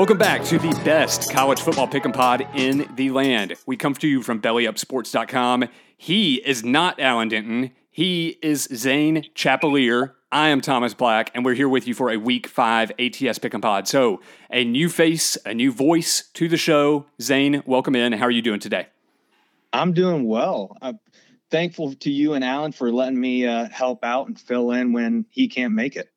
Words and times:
Welcome 0.00 0.18
back 0.18 0.44
to 0.44 0.58
the 0.58 0.70
best 0.84 1.30
college 1.30 1.60
football 1.60 1.86
pick'em 1.86 2.14
pod 2.14 2.46
in 2.54 2.88
the 2.94 3.10
land. 3.10 3.56
We 3.66 3.76
come 3.76 3.92
to 3.94 4.08
you 4.08 4.22
from 4.22 4.40
bellyupsports.com. 4.40 5.64
He 5.96 6.36
is 6.36 6.64
not 6.64 6.98
Alan 6.98 7.28
Denton. 7.28 7.72
He 7.90 8.38
is 8.40 8.68
Zane 8.72 9.26
Chappalear. 9.34 10.12
I 10.32 10.50
am 10.50 10.60
Thomas 10.60 10.94
Black, 10.94 11.32
and 11.34 11.44
we're 11.44 11.54
here 11.54 11.68
with 11.68 11.88
you 11.88 11.94
for 11.94 12.08
a 12.08 12.16
week 12.16 12.46
five 12.46 12.92
ATS 13.00 13.40
pick'em 13.40 13.60
pod. 13.60 13.88
So, 13.88 14.20
a 14.48 14.64
new 14.64 14.88
face, 14.88 15.36
a 15.44 15.52
new 15.52 15.72
voice 15.72 16.28
to 16.34 16.46
the 16.46 16.56
show. 16.56 17.06
Zane, 17.20 17.64
welcome 17.66 17.96
in. 17.96 18.12
How 18.12 18.26
are 18.26 18.30
you 18.30 18.40
doing 18.40 18.60
today? 18.60 18.86
I'm 19.72 19.92
doing 19.92 20.28
well. 20.28 20.76
I'm 20.80 21.00
thankful 21.50 21.94
to 21.94 22.12
you 22.12 22.34
and 22.34 22.44
Alan 22.44 22.70
for 22.70 22.92
letting 22.92 23.20
me 23.20 23.44
uh, 23.44 23.68
help 23.70 24.04
out 24.04 24.28
and 24.28 24.38
fill 24.38 24.70
in 24.70 24.92
when 24.92 25.26
he 25.30 25.48
can't 25.48 25.74
make 25.74 25.96
it. 25.96 26.12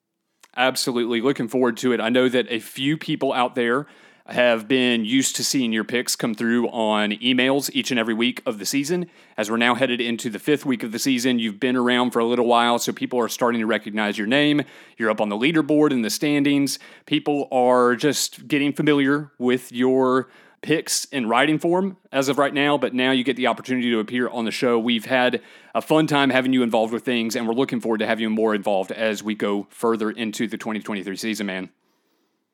Absolutely. 0.56 1.20
Looking 1.20 1.48
forward 1.48 1.78
to 1.78 1.92
it. 1.92 2.00
I 2.00 2.10
know 2.10 2.30
that 2.30 2.46
a 2.52 2.60
few 2.60 3.00
people 3.00 3.34
out 3.34 3.56
there 3.56 3.88
have 4.28 4.68
been 4.70 5.04
used 5.04 5.36
to 5.36 5.44
seeing 5.44 5.74
your 5.74 5.84
picks 5.84 6.16
come 6.16 6.34
through 6.34 6.70
on 6.70 7.12
emails 7.12 7.70
each 7.74 7.92
and 7.92 8.00
every 8.00 8.14
week 8.14 8.42
of 8.46 8.58
the 8.58 8.66
season. 8.66 9.10
As 9.36 9.52
we're 9.52 9.58
now 9.58 9.76
headed 9.76 10.00
into 10.00 10.30
the 10.30 10.40
fifth 10.40 10.66
week 10.66 10.82
of 10.84 10.94
the 10.94 11.00
season, 11.00 11.40
you've 11.40 11.60
been 11.60 11.76
around 11.76 12.12
for 12.12 12.20
a 12.20 12.26
little 12.26 12.48
while, 12.48 12.80
so 12.80 12.94
people 12.94 13.20
are 13.20 13.28
starting 13.28 13.60
to 13.60 13.68
recognize 13.68 14.18
your 14.18 14.28
name. 14.28 14.62
You're 14.98 15.10
up 15.10 15.20
on 15.20 15.28
the 15.28 15.36
leaderboard 15.36 15.92
in 15.92 16.04
the 16.04 16.10
standings. 16.10 16.80
People 17.06 17.50
are 17.52 17.96
just 17.96 18.48
getting 18.48 18.72
familiar 18.72 19.32
with 19.38 19.74
your 19.74 20.30
picks 20.62 21.04
in 21.06 21.28
writing 21.28 21.60
form 21.60 21.98
as 22.14 22.30
of 22.30 22.38
right 22.38 22.54
now, 22.54 22.78
but 22.78 22.94
now 22.94 23.12
you 23.12 23.26
get 23.26 23.36
the 23.36 23.48
opportunity 23.48 23.92
to 23.92 24.00
appear 24.00 24.30
on 24.30 24.46
the 24.46 24.52
show. 24.52 24.80
We've 24.80 25.04
had 25.04 25.42
a 25.76 25.82
fun 25.82 26.08
time 26.08 26.30
having 26.30 26.54
you 26.54 26.64
involved 26.64 26.94
with 26.94 27.04
things, 27.04 27.36
and 27.36 27.46
we're 27.46 27.54
looking 27.54 27.82
forward 27.82 27.98
to 27.98 28.08
having 28.08 28.24
you 28.24 28.30
more 28.30 28.56
involved 28.56 28.94
as 28.94 29.22
we 29.22 29.36
go 29.36 29.68
further 29.70 30.10
into 30.10 30.48
the 30.48 30.58
2023 30.58 31.18
season, 31.18 31.48
man. 31.48 31.70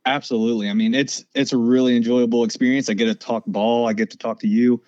Absolutely. 0.06 0.70
I 0.70 0.74
mean, 0.74 0.94
it's 0.94 1.26
it's 1.36 1.54
a 1.54 1.58
really 1.58 1.96
enjoyable 1.96 2.44
experience. 2.44 2.90
I 2.90 2.94
get 2.94 3.06
to 3.06 3.16
talk 3.16 3.44
ball, 3.46 3.88
I 3.88 3.94
get 3.94 4.10
to 4.12 4.18
talk 4.18 4.40
to 4.40 4.48
you. 4.48 4.82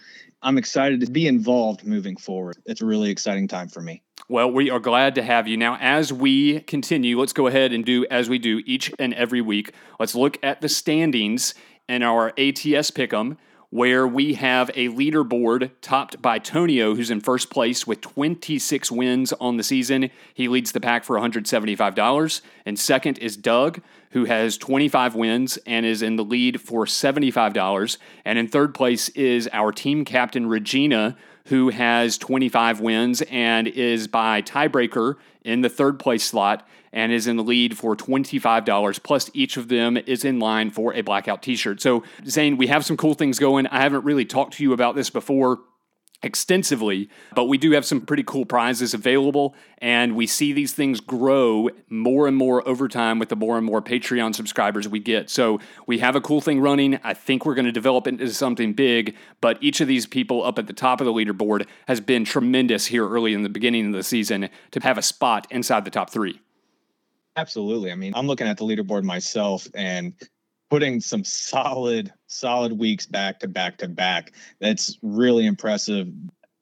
I'm 0.43 0.57
excited 0.57 1.01
to 1.01 1.11
be 1.11 1.27
involved 1.27 1.85
moving 1.85 2.17
forward. 2.17 2.57
It's 2.65 2.81
a 2.81 2.85
really 2.85 3.11
exciting 3.11 3.47
time 3.47 3.67
for 3.67 3.81
me. 3.81 4.01
Well, 4.27 4.51
we 4.51 4.71
are 4.71 4.79
glad 4.79 5.13
to 5.15 5.23
have 5.23 5.47
you. 5.47 5.55
Now, 5.57 5.77
as 5.79 6.11
we 6.11 6.61
continue, 6.61 7.19
let's 7.19 7.33
go 7.33 7.47
ahead 7.47 7.73
and 7.73 7.85
do 7.85 8.05
as 8.09 8.29
we 8.29 8.39
do 8.39 8.63
each 8.65 8.91
and 8.97 9.13
every 9.13 9.41
week. 9.41 9.73
Let's 9.99 10.15
look 10.15 10.39
at 10.41 10.61
the 10.61 10.69
standings 10.69 11.53
in 11.87 12.01
our 12.01 12.29
ATS 12.29 12.89
Pick'em, 12.91 13.37
where 13.71 14.05
we 14.05 14.33
have 14.33 14.69
a 14.75 14.89
leaderboard 14.89 15.71
topped 15.81 16.21
by 16.21 16.37
Tonio, 16.37 16.93
who's 16.93 17.09
in 17.09 17.21
first 17.21 17.49
place 17.49 17.87
with 17.87 18.01
26 18.01 18.91
wins 18.91 19.33
on 19.33 19.55
the 19.55 19.63
season. 19.63 20.11
He 20.33 20.49
leads 20.49 20.73
the 20.73 20.81
pack 20.81 21.05
for 21.05 21.17
$175. 21.17 22.41
And 22.65 22.77
second 22.77 23.17
is 23.19 23.37
Doug, 23.37 23.81
who 24.11 24.25
has 24.25 24.57
25 24.57 25.15
wins 25.15 25.57
and 25.65 25.85
is 25.85 26.01
in 26.01 26.17
the 26.17 26.23
lead 26.23 26.59
for 26.59 26.85
$75. 26.85 27.97
And 28.25 28.37
in 28.37 28.49
third 28.49 28.75
place 28.75 29.07
is 29.09 29.49
our 29.53 29.71
team 29.71 30.03
captain, 30.03 30.47
Regina, 30.47 31.17
who 31.51 31.67
has 31.67 32.17
25 32.17 32.79
wins 32.79 33.21
and 33.23 33.67
is 33.67 34.07
by 34.07 34.41
tiebreaker 34.41 35.15
in 35.43 35.59
the 35.59 35.67
third 35.67 35.99
place 35.99 36.23
slot 36.23 36.65
and 36.93 37.11
is 37.11 37.27
in 37.27 37.35
the 37.35 37.43
lead 37.43 37.77
for 37.77 37.93
$25. 37.93 39.03
Plus, 39.03 39.29
each 39.33 39.57
of 39.57 39.67
them 39.67 39.97
is 39.97 40.23
in 40.23 40.39
line 40.39 40.69
for 40.69 40.93
a 40.93 41.01
blackout 41.01 41.43
t 41.43 41.57
shirt. 41.57 41.81
So, 41.81 42.05
Zane, 42.25 42.55
we 42.55 42.67
have 42.67 42.85
some 42.85 42.95
cool 42.95 43.15
things 43.15 43.37
going. 43.37 43.67
I 43.67 43.81
haven't 43.81 44.05
really 44.05 44.23
talked 44.23 44.53
to 44.55 44.63
you 44.63 44.71
about 44.71 44.95
this 44.95 45.09
before 45.09 45.59
extensively, 46.23 47.09
but 47.35 47.45
we 47.45 47.57
do 47.57 47.71
have 47.71 47.85
some 47.85 48.01
pretty 48.01 48.23
cool 48.23 48.45
prizes 48.45 48.93
available, 48.93 49.55
and 49.79 50.15
we 50.15 50.27
see 50.27 50.53
these 50.53 50.73
things 50.73 50.99
grow 50.99 51.69
more 51.89 52.27
and 52.27 52.37
more 52.37 52.67
over 52.67 52.87
time 52.87 53.17
with 53.19 53.29
the 53.29 53.35
more 53.35 53.57
and 53.57 53.65
more 53.65 53.81
Patreon 53.81 54.35
subscribers 54.35 54.87
we 54.87 54.99
get. 54.99 55.29
So 55.29 55.59
we 55.87 55.99
have 55.99 56.15
a 56.15 56.21
cool 56.21 56.41
thing 56.41 56.59
running. 56.59 56.99
I 57.03 57.13
think 57.13 57.45
we're 57.45 57.55
going 57.55 57.65
to 57.65 57.71
develop 57.71 58.07
it 58.07 58.11
into 58.11 58.29
something 58.29 58.73
big, 58.73 59.15
but 59.41 59.57
each 59.61 59.81
of 59.81 59.87
these 59.87 60.05
people 60.05 60.43
up 60.43 60.59
at 60.59 60.67
the 60.67 60.73
top 60.73 61.01
of 61.01 61.05
the 61.05 61.13
leaderboard 61.13 61.65
has 61.87 61.99
been 61.99 62.23
tremendous 62.23 62.85
here 62.85 63.07
early 63.07 63.33
in 63.33 63.43
the 63.43 63.49
beginning 63.49 63.87
of 63.87 63.93
the 63.93 64.03
season 64.03 64.49
to 64.71 64.79
have 64.81 64.97
a 64.97 65.01
spot 65.01 65.47
inside 65.49 65.85
the 65.85 65.91
top 65.91 66.09
three. 66.09 66.39
Absolutely. 67.35 67.91
I 67.91 67.95
mean, 67.95 68.13
I'm 68.15 68.27
looking 68.27 68.47
at 68.47 68.57
the 68.57 68.65
leaderboard 68.65 69.03
myself 69.03 69.67
and 69.73 70.13
putting 70.71 71.01
some 71.01 71.25
solid, 71.25 72.13
solid 72.27 72.79
weeks 72.79 73.05
back 73.05 73.41
to 73.41 73.47
back 73.47 73.77
to 73.77 73.89
back. 73.89 74.31
That's 74.61 74.97
really 75.01 75.45
impressive. 75.45 76.07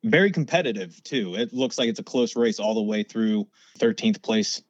Very 0.03 0.31
competitive, 0.31 1.02
too. 1.03 1.36
It 1.36 1.53
looks 1.53 1.78
like 1.78 1.90
it's 1.90 2.00
a 2.00 2.03
close 2.03 2.36
race 2.36 2.59
all 2.59 2.74
the 2.74 2.81
way 2.81 3.03
through 3.03 3.47
13th 3.78 4.24
place. 4.24 4.64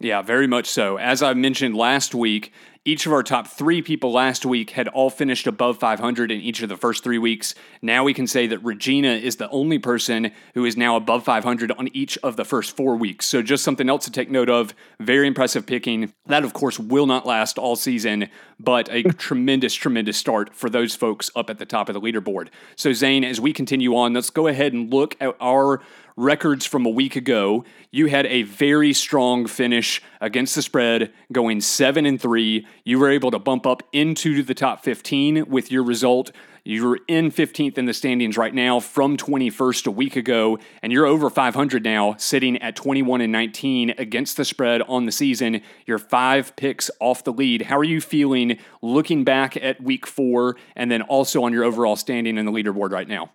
Yeah, 0.00 0.22
very 0.22 0.48
much 0.48 0.66
so. 0.66 0.96
As 0.96 1.22
I 1.22 1.34
mentioned 1.34 1.76
last 1.76 2.16
week, 2.16 2.52
each 2.86 3.06
of 3.06 3.12
our 3.14 3.22
top 3.22 3.46
three 3.46 3.80
people 3.80 4.12
last 4.12 4.44
week 4.44 4.70
had 4.70 4.88
all 4.88 5.08
finished 5.08 5.46
above 5.46 5.78
500 5.78 6.30
in 6.30 6.40
each 6.40 6.62
of 6.62 6.68
the 6.68 6.76
first 6.76 7.02
three 7.02 7.16
weeks. 7.16 7.54
Now 7.80 8.04
we 8.04 8.12
can 8.12 8.26
say 8.26 8.46
that 8.48 8.58
Regina 8.58 9.12
is 9.14 9.36
the 9.36 9.48
only 9.48 9.78
person 9.78 10.30
who 10.52 10.66
is 10.66 10.76
now 10.76 10.96
above 10.96 11.24
500 11.24 11.72
on 11.72 11.88
each 11.94 12.18
of 12.18 12.36
the 12.36 12.44
first 12.44 12.76
four 12.76 12.96
weeks. 12.96 13.24
So, 13.24 13.40
just 13.40 13.64
something 13.64 13.88
else 13.88 14.04
to 14.04 14.10
take 14.10 14.30
note 14.30 14.50
of. 14.50 14.74
Very 15.00 15.26
impressive 15.26 15.64
picking. 15.66 16.12
That, 16.26 16.44
of 16.44 16.52
course, 16.52 16.78
will 16.78 17.06
not 17.06 17.24
last 17.24 17.56
all 17.56 17.74
season, 17.74 18.28
but 18.60 18.90
a 18.92 19.02
tremendous, 19.18 19.72
tremendous 19.74 20.18
start 20.18 20.54
for 20.54 20.68
those 20.68 20.94
folks 20.94 21.30
up 21.34 21.48
at 21.48 21.58
the 21.58 21.66
top 21.66 21.88
of 21.88 21.94
the 21.94 22.00
leaderboard. 22.02 22.48
So, 22.76 22.92
Zane, 22.92 23.24
as 23.24 23.40
we 23.40 23.54
continue 23.54 23.96
on, 23.96 24.12
let's 24.12 24.28
go 24.28 24.46
ahead 24.46 24.74
and 24.74 24.92
look 24.92 25.16
at 25.20 25.34
our 25.40 25.80
records 26.16 26.64
from 26.64 26.86
a 26.86 26.90
week 26.90 27.16
ago. 27.16 27.64
You 27.90 28.06
had 28.06 28.26
a 28.26 28.42
very 28.42 28.92
strong 28.92 29.46
finish 29.46 30.02
against 30.20 30.54
the 30.54 30.62
spread, 30.62 31.12
going 31.32 31.60
7 31.60 32.06
and 32.06 32.20
3. 32.20 32.66
You 32.84 32.98
were 32.98 33.10
able 33.10 33.30
to 33.30 33.38
bump 33.38 33.66
up 33.66 33.82
into 33.92 34.42
the 34.42 34.54
top 34.54 34.84
15 34.84 35.46
with 35.48 35.72
your 35.72 35.82
result. 35.82 36.30
You're 36.66 36.98
in 37.08 37.30
15th 37.30 37.76
in 37.76 37.84
the 37.84 37.92
standings 37.92 38.38
right 38.38 38.54
now 38.54 38.80
from 38.80 39.18
21st 39.18 39.86
a 39.86 39.90
week 39.90 40.16
ago, 40.16 40.58
and 40.82 40.90
you're 40.90 41.04
over 41.04 41.28
500 41.28 41.84
now, 41.84 42.14
sitting 42.16 42.56
at 42.62 42.74
21 42.74 43.20
and 43.20 43.30
19 43.30 43.94
against 43.98 44.38
the 44.38 44.46
spread 44.46 44.80
on 44.82 45.04
the 45.04 45.12
season. 45.12 45.60
You're 45.84 45.98
five 45.98 46.56
picks 46.56 46.90
off 47.00 47.22
the 47.22 47.34
lead. 47.34 47.62
How 47.62 47.76
are 47.76 47.84
you 47.84 48.00
feeling 48.00 48.56
looking 48.80 49.24
back 49.24 49.58
at 49.58 49.82
week 49.82 50.06
four 50.06 50.56
and 50.74 50.90
then 50.90 51.02
also 51.02 51.42
on 51.44 51.52
your 51.52 51.64
overall 51.64 51.96
standing 51.96 52.38
in 52.38 52.46
the 52.46 52.52
leaderboard 52.52 52.92
right 52.92 53.08
now? 53.08 53.30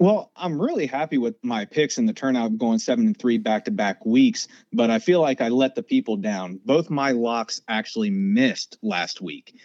Well, 0.00 0.30
I'm 0.36 0.62
really 0.62 0.86
happy 0.86 1.18
with 1.18 1.34
my 1.42 1.64
picks 1.64 1.98
and 1.98 2.08
the 2.08 2.12
turnout 2.12 2.56
going 2.56 2.78
seven 2.78 3.06
and 3.06 3.18
three 3.18 3.38
back 3.38 3.64
to 3.64 3.72
back 3.72 4.06
weeks, 4.06 4.46
but 4.72 4.90
I 4.90 5.00
feel 5.00 5.20
like 5.20 5.40
I 5.40 5.48
let 5.48 5.74
the 5.74 5.82
people 5.82 6.16
down. 6.16 6.60
Both 6.64 6.88
my 6.88 7.10
locks 7.10 7.60
actually 7.66 8.10
missed 8.10 8.78
last 8.80 9.20
week. 9.20 9.56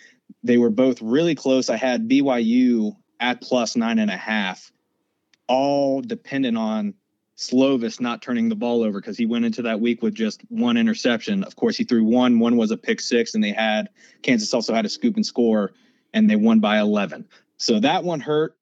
They 0.43 0.57
were 0.57 0.71
both 0.71 1.01
really 1.03 1.35
close. 1.35 1.69
I 1.69 1.75
had 1.75 2.09
BYU 2.09 2.95
at 3.19 3.41
plus 3.41 3.75
nine 3.75 3.99
and 3.99 4.09
a 4.09 4.17
half, 4.17 4.71
all 5.47 6.01
dependent 6.01 6.57
on 6.57 6.95
Slovis 7.37 7.99
not 7.99 8.23
turning 8.23 8.49
the 8.49 8.55
ball 8.55 8.83
over 8.83 8.99
because 8.99 9.17
he 9.17 9.27
went 9.27 9.45
into 9.45 9.61
that 9.63 9.81
week 9.81 10.01
with 10.01 10.15
just 10.15 10.41
one 10.49 10.77
interception. 10.77 11.43
Of 11.43 11.55
course, 11.55 11.77
he 11.77 11.83
threw 11.83 12.03
one. 12.03 12.39
One 12.39 12.57
was 12.57 12.71
a 12.71 12.77
pick 12.77 13.01
six, 13.01 13.35
and 13.35 13.43
they 13.43 13.51
had 13.51 13.89
Kansas 14.23 14.53
also 14.53 14.73
had 14.73 14.85
a 14.85 14.89
scoop 14.89 15.15
and 15.15 15.25
score, 15.25 15.73
and 16.11 16.27
they 16.27 16.35
won 16.35 16.59
by 16.59 16.79
11. 16.79 17.27
So 17.57 17.79
that 17.79 18.03
one 18.03 18.19
hurt. 18.19 18.55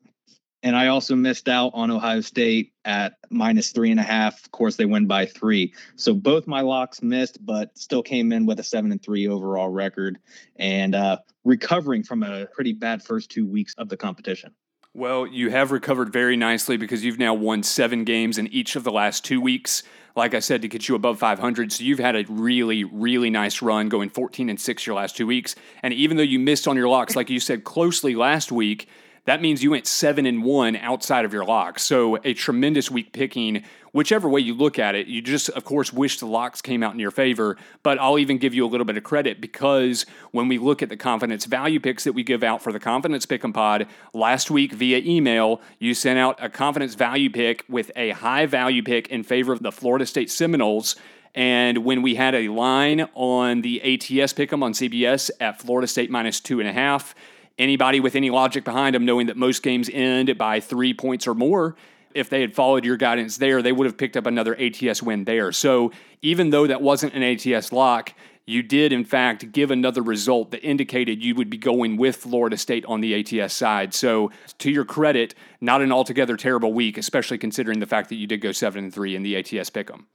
And 0.64 0.76
I 0.76 0.88
also 0.88 1.16
missed 1.16 1.50
out 1.50 1.72
on 1.74 1.90
Ohio 1.90 2.22
State 2.22 2.74
at 2.86 3.14
minus 3.30 3.72
three 3.72 3.92
and 3.92 4.00
a 4.00 4.04
half. 4.04 4.44
Of 4.44 4.52
course, 4.52 4.76
they 4.76 4.86
win 4.86 5.08
by 5.08 5.26
three. 5.26 5.74
So 5.96 6.14
both 6.14 6.46
my 6.46 6.62
locks 6.62 7.02
missed, 7.02 7.44
but 7.46 7.76
still 7.78 8.04
came 8.04 8.32
in 8.32 8.46
with 8.46 8.60
a 8.60 8.64
seven 8.64 8.92
and 8.92 9.02
three 9.02 9.28
overall 9.28 9.70
record 9.70 10.20
and 10.58 10.94
uh, 10.94 11.18
recovering 11.44 12.04
from 12.04 12.22
a 12.24 12.46
pretty 12.48 12.74
bad 12.74 13.02
first 13.04 13.32
two 13.32 13.48
weeks 13.48 13.74
of 13.78 13.90
the 13.90 13.98
competition. 13.98 14.54
Well, 14.94 15.26
you 15.26 15.50
have 15.52 15.72
recovered 15.72 16.12
very 16.12 16.36
nicely 16.36 16.76
because 16.76 17.04
you've 17.04 17.18
now 17.18 17.34
won 17.34 17.64
seven 17.64 18.04
games 18.04 18.38
in 18.38 18.48
each 18.48 18.76
of 18.76 18.84
the 18.84 18.92
last 18.92 19.24
two 19.24 19.40
weeks. 19.40 19.84
like 20.14 20.34
I 20.34 20.40
said, 20.40 20.62
to 20.64 20.68
get 20.68 20.90
you 20.90 20.96
above 20.96 21.18
500. 21.20 21.72
So 21.72 21.86
you've 21.86 22.00
had 22.00 22.18
a 22.18 22.26
really, 22.28 22.84
really 22.84 23.30
nice 23.30 23.62
run 23.62 23.88
going 23.88 24.10
14 24.10 24.50
and 24.50 24.60
6 24.60 24.86
your 24.86 24.98
last 24.98 25.16
two 25.16 25.26
weeks. 25.26 25.56
And 25.82 25.94
even 25.94 26.18
though 26.18 26.24
you 26.24 26.38
missed 26.38 26.68
on 26.68 26.76
your 26.76 26.90
locks, 26.90 27.16
like 27.16 27.30
you 27.30 27.40
said 27.40 27.64
closely 27.64 28.14
last 28.16 28.52
week, 28.52 28.90
that 29.26 29.42
means 29.42 29.62
you 29.62 29.72
went 29.72 29.86
seven 29.86 30.26
and 30.26 30.44
one 30.44 30.76
outside 30.76 31.26
of 31.26 31.34
your 31.34 31.46
locks. 31.46 31.84
So 31.84 32.18
a 32.24 32.34
tremendous 32.34 32.90
week 32.90 33.14
picking, 33.14 33.64
whichever 33.94 34.28
way 34.28 34.42
you 34.42 34.56
look 34.56 34.80
at 34.80 34.96
it. 34.96 35.06
You 35.08 35.22
just, 35.22 35.50
of 35.50 35.64
course, 35.64 35.94
wish 35.94 36.20
the 36.20 36.26
locks 36.26 36.62
came 36.62 36.82
out 36.82 36.94
in 36.94 37.00
your 37.00 37.12
favor. 37.12 37.56
But 37.84 38.00
I'll 38.00 38.18
even 38.18 38.40
give 38.40 38.56
you 38.56 38.66
a 38.66 38.70
little 38.70 38.86
bit 38.86 38.98
of 38.98 39.04
credit 39.04 39.40
because 39.40 40.08
when 40.32 40.48
we 40.48 40.58
look 40.58 40.82
at 40.82 40.90
the 40.90 40.98
confidence 40.98 41.46
value 41.46 41.80
picks 41.80 42.04
that 42.06 42.14
we 42.14 42.24
give 42.24 42.44
out 42.44 42.64
for 42.64 42.72
the 42.72 42.80
confidence 42.80 43.28
pick'em 43.28 43.54
pod 43.54 43.88
last 44.14 44.50
week 44.50 44.74
via 44.74 45.00
email, 45.06 45.62
you 45.78 45.94
sent 45.94 46.18
out 46.18 46.44
a 46.44 46.50
confidence 46.50 46.96
value 46.96 47.30
pick 47.30 47.64
with 47.70 47.92
a 47.96 48.10
high 48.12 48.48
value 48.48 48.82
pick 48.82 49.08
in 49.10 49.24
favor 49.24 49.54
of 49.54 49.62
the 49.62 49.72
Florida 49.72 50.06
State 50.08 50.32
Seminoles. 50.32 50.96
And 51.36 51.86
when 51.86 52.02
we 52.02 52.16
had 52.16 52.36
a 52.36 52.50
line 52.50 53.08
on 53.14 53.62
the 53.62 53.82
ATS 53.82 54.34
pick'em 54.34 54.64
on 54.64 54.74
CBS 54.74 55.30
at 55.40 55.62
Florida 55.62 55.88
State 55.88 56.10
minus 56.10 56.40
two 56.40 56.60
and 56.60 56.68
a 56.68 56.74
half, 56.74 57.16
anybody 57.58 58.00
with 58.00 58.16
any 58.16 58.30
logic 58.30 58.64
behind 58.64 58.96
them, 58.96 59.06
knowing 59.06 59.28
that 59.28 59.38
most 59.38 59.64
games 59.64 59.90
end 59.92 60.38
by 60.38 60.60
three 60.60 60.94
points 60.94 61.28
or 61.28 61.34
more, 61.34 61.76
if 62.14 62.30
they 62.30 62.42
had 62.42 62.54
followed 62.54 62.84
your 62.84 62.98
guidance 62.98 63.38
there, 63.38 63.62
they 63.62 63.72
would 63.72 63.86
have 63.86 63.98
picked 63.98 64.18
up 64.18 64.26
another 64.26 64.60
ATS 64.60 65.02
win 65.02 65.24
there. 65.24 65.52
So 65.52 65.92
even 66.22 66.50
though 66.50 66.68
that 66.68 66.82
wasn't 66.82 67.14
an 67.14 67.24
ATS 67.24 67.72
lock, 67.72 68.14
you 68.46 68.64
did 68.64 68.92
in 68.92 69.06
fact 69.06 69.52
give 69.52 69.72
another 69.72 70.02
result 70.02 70.52
that 70.52 70.62
indicated 70.64 71.24
you 71.24 71.36
would 71.36 71.50
be 71.50 71.58
going 71.58 71.96
with 71.96 72.18
Florida 72.18 72.58
State 72.58 72.84
on 72.86 73.00
the 73.02 73.16
ATS 73.16 73.54
side. 73.54 73.94
So 73.94 74.32
to 74.58 74.72
your 74.72 74.84
credit, 74.84 75.36
not 75.62 75.82
an 75.82 75.92
altogether 75.92 76.36
terrible 76.36 76.74
week, 76.74 76.98
especially 76.98 77.38
considering 77.38 77.80
the 77.80 77.86
fact 77.86 78.10
that 78.10 78.16
you 78.16 78.28
did 78.28 78.42
go 78.42 78.52
seven 78.52 78.86
and 78.86 78.94
three 78.94 79.16
in 79.16 79.24
the 79.24 79.38
ATS 79.38 79.70
pick'em. 79.70 80.06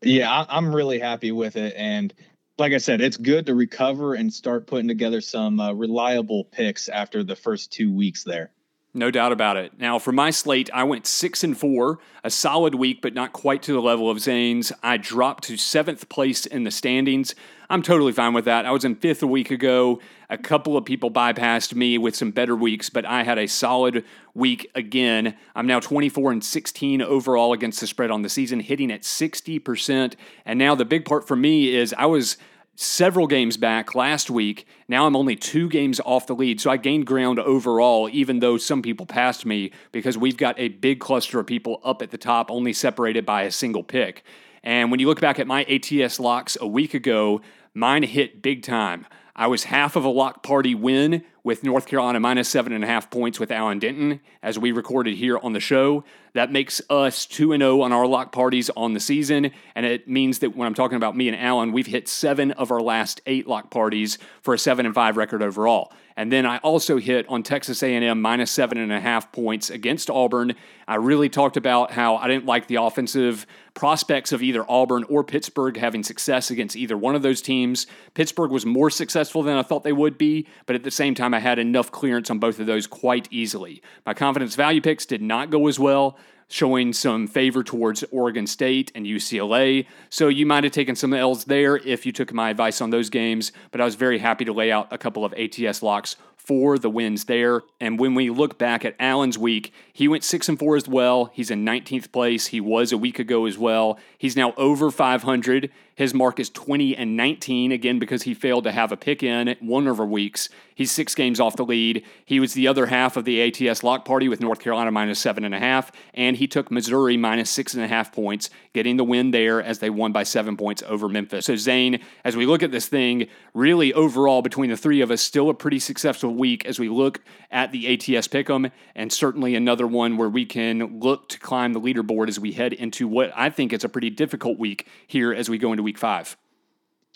Yeah, 0.00 0.46
I'm 0.48 0.72
really 0.72 1.00
happy 1.00 1.32
with 1.32 1.56
it, 1.56 1.74
and 1.76 2.14
like 2.58 2.72
I 2.72 2.78
said, 2.78 3.00
it's 3.00 3.16
good 3.16 3.46
to 3.46 3.54
recover 3.54 4.14
and 4.14 4.32
start 4.32 4.66
putting 4.66 4.88
together 4.88 5.20
some 5.20 5.60
uh, 5.60 5.72
reliable 5.72 6.44
picks 6.44 6.88
after 6.88 7.22
the 7.22 7.36
first 7.36 7.72
two 7.72 7.92
weeks 7.92 8.24
there. 8.24 8.50
No 8.94 9.10
doubt 9.10 9.32
about 9.32 9.56
it. 9.56 9.78
Now, 9.78 9.98
for 9.98 10.12
my 10.12 10.30
slate, 10.30 10.70
I 10.72 10.82
went 10.82 11.06
six 11.06 11.44
and 11.44 11.56
four, 11.56 12.00
a 12.24 12.30
solid 12.30 12.74
week, 12.74 13.00
but 13.00 13.14
not 13.14 13.32
quite 13.32 13.62
to 13.64 13.72
the 13.72 13.82
level 13.82 14.10
of 14.10 14.18
Zane's. 14.18 14.72
I 14.82 14.96
dropped 14.96 15.44
to 15.44 15.56
seventh 15.56 16.08
place 16.08 16.46
in 16.46 16.64
the 16.64 16.70
standings. 16.70 17.34
I'm 17.70 17.82
totally 17.82 18.12
fine 18.12 18.32
with 18.32 18.46
that. 18.46 18.64
I 18.64 18.70
was 18.70 18.86
in 18.86 18.94
fifth 18.94 19.22
a 19.22 19.26
week 19.26 19.50
ago. 19.50 20.00
A 20.30 20.38
couple 20.38 20.78
of 20.78 20.86
people 20.86 21.10
bypassed 21.10 21.74
me 21.74 21.98
with 21.98 22.16
some 22.16 22.30
better 22.30 22.56
weeks, 22.56 22.88
but 22.88 23.04
I 23.04 23.24
had 23.24 23.36
a 23.36 23.46
solid 23.46 24.06
week 24.32 24.70
again. 24.74 25.36
I'm 25.54 25.66
now 25.66 25.78
24 25.78 26.32
and 26.32 26.42
16 26.42 27.02
overall 27.02 27.52
against 27.52 27.80
the 27.80 27.86
spread 27.86 28.10
on 28.10 28.22
the 28.22 28.30
season, 28.30 28.60
hitting 28.60 28.90
at 28.90 29.02
60%. 29.02 30.14
And 30.46 30.58
now 30.58 30.74
the 30.74 30.86
big 30.86 31.04
part 31.04 31.28
for 31.28 31.36
me 31.36 31.74
is 31.74 31.94
I 31.98 32.06
was 32.06 32.38
several 32.74 33.26
games 33.26 33.58
back 33.58 33.94
last 33.94 34.30
week. 34.30 34.66
Now 34.88 35.06
I'm 35.06 35.14
only 35.16 35.36
two 35.36 35.68
games 35.68 36.00
off 36.06 36.26
the 36.26 36.34
lead. 36.34 36.62
So 36.62 36.70
I 36.70 36.78
gained 36.78 37.06
ground 37.06 37.38
overall, 37.38 38.08
even 38.10 38.38
though 38.38 38.56
some 38.56 38.80
people 38.80 39.04
passed 39.04 39.44
me 39.44 39.72
because 39.92 40.16
we've 40.16 40.38
got 40.38 40.58
a 40.58 40.68
big 40.68 41.00
cluster 41.00 41.38
of 41.38 41.46
people 41.46 41.82
up 41.84 42.00
at 42.00 42.12
the 42.12 42.18
top, 42.18 42.50
only 42.50 42.72
separated 42.72 43.26
by 43.26 43.42
a 43.42 43.50
single 43.50 43.82
pick. 43.82 44.24
And 44.62 44.90
when 44.90 45.00
you 45.00 45.06
look 45.06 45.20
back 45.20 45.38
at 45.38 45.46
my 45.46 45.64
ATS 45.64 46.18
locks 46.18 46.56
a 46.60 46.66
week 46.66 46.94
ago, 46.94 47.40
mine 47.74 48.02
hit 48.02 48.42
big 48.42 48.62
time. 48.62 49.06
I 49.38 49.46
was 49.46 49.64
half 49.64 49.94
of 49.94 50.04
a 50.04 50.08
lock 50.08 50.42
party 50.42 50.74
win 50.74 51.22
with 51.44 51.62
North 51.62 51.86
Carolina 51.86 52.18
minus 52.18 52.48
seven 52.48 52.72
and 52.72 52.82
a 52.82 52.88
half 52.88 53.08
points 53.08 53.38
with 53.38 53.52
Alan 53.52 53.78
Denton, 53.78 54.20
as 54.42 54.58
we 54.58 54.72
recorded 54.72 55.14
here 55.14 55.38
on 55.38 55.52
the 55.52 55.60
show. 55.60 56.02
That 56.34 56.50
makes 56.50 56.82
us 56.90 57.24
2 57.24 57.56
0 57.56 57.80
on 57.80 57.92
our 57.92 58.06
lock 58.06 58.32
parties 58.32 58.68
on 58.76 58.94
the 58.94 59.00
season. 59.00 59.52
And 59.76 59.86
it 59.86 60.08
means 60.08 60.40
that 60.40 60.56
when 60.56 60.66
I'm 60.66 60.74
talking 60.74 60.96
about 60.96 61.16
me 61.16 61.28
and 61.28 61.36
Alan, 61.36 61.70
we've 61.70 61.86
hit 61.86 62.08
seven 62.08 62.50
of 62.52 62.72
our 62.72 62.80
last 62.80 63.20
eight 63.26 63.46
lock 63.46 63.70
parties 63.70 64.18
for 64.42 64.54
a 64.54 64.58
7 64.58 64.84
and 64.84 64.94
5 64.94 65.16
record 65.16 65.42
overall. 65.42 65.92
And 66.18 66.32
then 66.32 66.46
I 66.46 66.56
also 66.58 66.96
hit 66.96 67.26
on 67.28 67.44
Texas 67.44 67.80
A&M 67.80 68.20
minus 68.20 68.50
seven 68.50 68.76
and 68.76 68.92
a 68.92 68.98
half 68.98 69.30
points 69.30 69.70
against 69.70 70.10
Auburn. 70.10 70.56
I 70.88 70.96
really 70.96 71.28
talked 71.28 71.56
about 71.56 71.92
how 71.92 72.16
I 72.16 72.26
didn't 72.26 72.44
like 72.44 72.66
the 72.66 72.74
offensive 72.74 73.46
prospects 73.74 74.32
of 74.32 74.42
either 74.42 74.68
Auburn 74.68 75.04
or 75.04 75.22
Pittsburgh 75.22 75.76
having 75.76 76.02
success 76.02 76.50
against 76.50 76.74
either 76.74 76.96
one 76.96 77.14
of 77.14 77.22
those 77.22 77.40
teams. 77.40 77.86
Pittsburgh 78.14 78.50
was 78.50 78.66
more 78.66 78.90
successful 78.90 79.44
than 79.44 79.56
I 79.56 79.62
thought 79.62 79.84
they 79.84 79.92
would 79.92 80.18
be, 80.18 80.48
but 80.66 80.74
at 80.74 80.82
the 80.82 80.90
same 80.90 81.14
time, 81.14 81.34
I 81.34 81.38
had 81.38 81.60
enough 81.60 81.92
clearance 81.92 82.30
on 82.30 82.40
both 82.40 82.58
of 82.58 82.66
those 82.66 82.88
quite 82.88 83.28
easily. 83.30 83.80
My 84.04 84.12
confidence 84.12 84.56
value 84.56 84.80
picks 84.80 85.06
did 85.06 85.22
not 85.22 85.50
go 85.50 85.68
as 85.68 85.78
well 85.78 86.18
showing 86.48 86.92
some 86.92 87.26
favor 87.26 87.62
towards 87.62 88.04
Oregon 88.10 88.46
State 88.46 88.90
and 88.94 89.06
UCLA. 89.06 89.86
So 90.10 90.28
you 90.28 90.46
might 90.46 90.64
have 90.64 90.72
taken 90.72 90.96
some 90.96 91.12
L's 91.12 91.44
there 91.44 91.76
if 91.76 92.06
you 92.06 92.12
took 92.12 92.32
my 92.32 92.50
advice 92.50 92.80
on 92.80 92.90
those 92.90 93.10
games, 93.10 93.52
but 93.70 93.80
I 93.80 93.84
was 93.84 93.94
very 93.94 94.18
happy 94.18 94.44
to 94.46 94.52
lay 94.52 94.72
out 94.72 94.88
a 94.90 94.98
couple 94.98 95.24
of 95.24 95.34
ATS 95.34 95.82
locks 95.82 96.16
for 96.36 96.78
the 96.78 96.88
wins 96.88 97.24
there. 97.24 97.60
And 97.78 98.00
when 98.00 98.14
we 98.14 98.30
look 98.30 98.56
back 98.56 98.82
at 98.82 98.96
Alan's 98.98 99.36
week, 99.36 99.70
he 99.92 100.08
went 100.08 100.24
6 100.24 100.48
and 100.48 100.58
4 100.58 100.76
as 100.76 100.88
well. 100.88 101.26
He's 101.34 101.50
in 101.50 101.62
19th 101.62 102.10
place. 102.10 102.46
He 102.46 102.58
was 102.58 102.90
a 102.90 102.96
week 102.96 103.18
ago 103.18 103.44
as 103.44 103.58
well. 103.58 103.98
He's 104.16 104.34
now 104.34 104.54
over 104.56 104.90
500. 104.90 105.70
His 105.94 106.14
mark 106.14 106.40
is 106.40 106.48
20 106.48 106.96
and 106.96 107.18
19, 107.18 107.70
again, 107.70 107.98
because 107.98 108.22
he 108.22 108.32
failed 108.32 108.64
to 108.64 108.72
have 108.72 108.92
a 108.92 108.96
pick 108.96 109.22
in 109.22 109.56
one 109.60 109.86
of 109.86 110.00
our 110.00 110.06
weeks. 110.06 110.48
He's 110.78 110.92
six 110.92 111.16
games 111.16 111.40
off 111.40 111.56
the 111.56 111.64
lead. 111.64 112.04
He 112.24 112.38
was 112.38 112.54
the 112.54 112.68
other 112.68 112.86
half 112.86 113.16
of 113.16 113.24
the 113.24 113.42
ATS 113.42 113.82
lock 113.82 114.04
party 114.04 114.28
with 114.28 114.40
North 114.40 114.60
Carolina 114.60 114.92
minus 114.92 115.18
seven 115.18 115.42
and 115.42 115.52
a 115.52 115.58
half, 115.58 115.90
and 116.14 116.36
he 116.36 116.46
took 116.46 116.70
Missouri 116.70 117.16
minus 117.16 117.50
six 117.50 117.74
and 117.74 117.82
a 117.82 117.88
half 117.88 118.12
points, 118.12 118.48
getting 118.74 118.96
the 118.96 119.02
win 119.02 119.32
there 119.32 119.60
as 119.60 119.80
they 119.80 119.90
won 119.90 120.12
by 120.12 120.22
seven 120.22 120.56
points 120.56 120.84
over 120.86 121.08
Memphis. 121.08 121.46
So, 121.46 121.56
Zane, 121.56 121.98
as 122.24 122.36
we 122.36 122.46
look 122.46 122.62
at 122.62 122.70
this 122.70 122.86
thing, 122.86 123.26
really 123.54 123.92
overall 123.92 124.40
between 124.40 124.70
the 124.70 124.76
three 124.76 125.00
of 125.00 125.10
us, 125.10 125.20
still 125.20 125.50
a 125.50 125.54
pretty 125.54 125.80
successful 125.80 126.32
week 126.32 126.64
as 126.64 126.78
we 126.78 126.88
look 126.88 127.22
at 127.50 127.72
the 127.72 127.92
ATS 127.92 128.28
pick'em, 128.28 128.70
and 128.94 129.12
certainly 129.12 129.56
another 129.56 129.88
one 129.88 130.16
where 130.16 130.28
we 130.28 130.46
can 130.46 131.00
look 131.00 131.28
to 131.30 131.40
climb 131.40 131.72
the 131.72 131.80
leaderboard 131.80 132.28
as 132.28 132.38
we 132.38 132.52
head 132.52 132.72
into 132.72 133.08
what 133.08 133.32
I 133.34 133.50
think 133.50 133.72
is 133.72 133.82
a 133.82 133.88
pretty 133.88 134.10
difficult 134.10 134.60
week 134.60 134.86
here 135.08 135.34
as 135.34 135.50
we 135.50 135.58
go 135.58 135.72
into 135.72 135.82
week 135.82 135.98
five. 135.98 136.36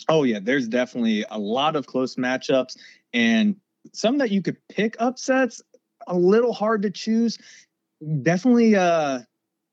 Oh 0.08 0.25
yeah, 0.25 0.41
there's 0.43 0.67
definitely 0.67 1.25
a 1.31 1.38
lot 1.38 1.76
of 1.76 1.87
close 1.87 2.17
matchups 2.17 2.76
and 3.12 3.56
some 3.93 4.19
that 4.19 4.31
you 4.31 4.43
could 4.43 4.56
pick 4.69 4.97
upsets. 4.99 5.62
A 6.06 6.17
little 6.17 6.53
hard 6.53 6.82
to 6.82 6.91
choose. 6.91 7.38
Definitely 8.23 8.75
uh 8.76 9.20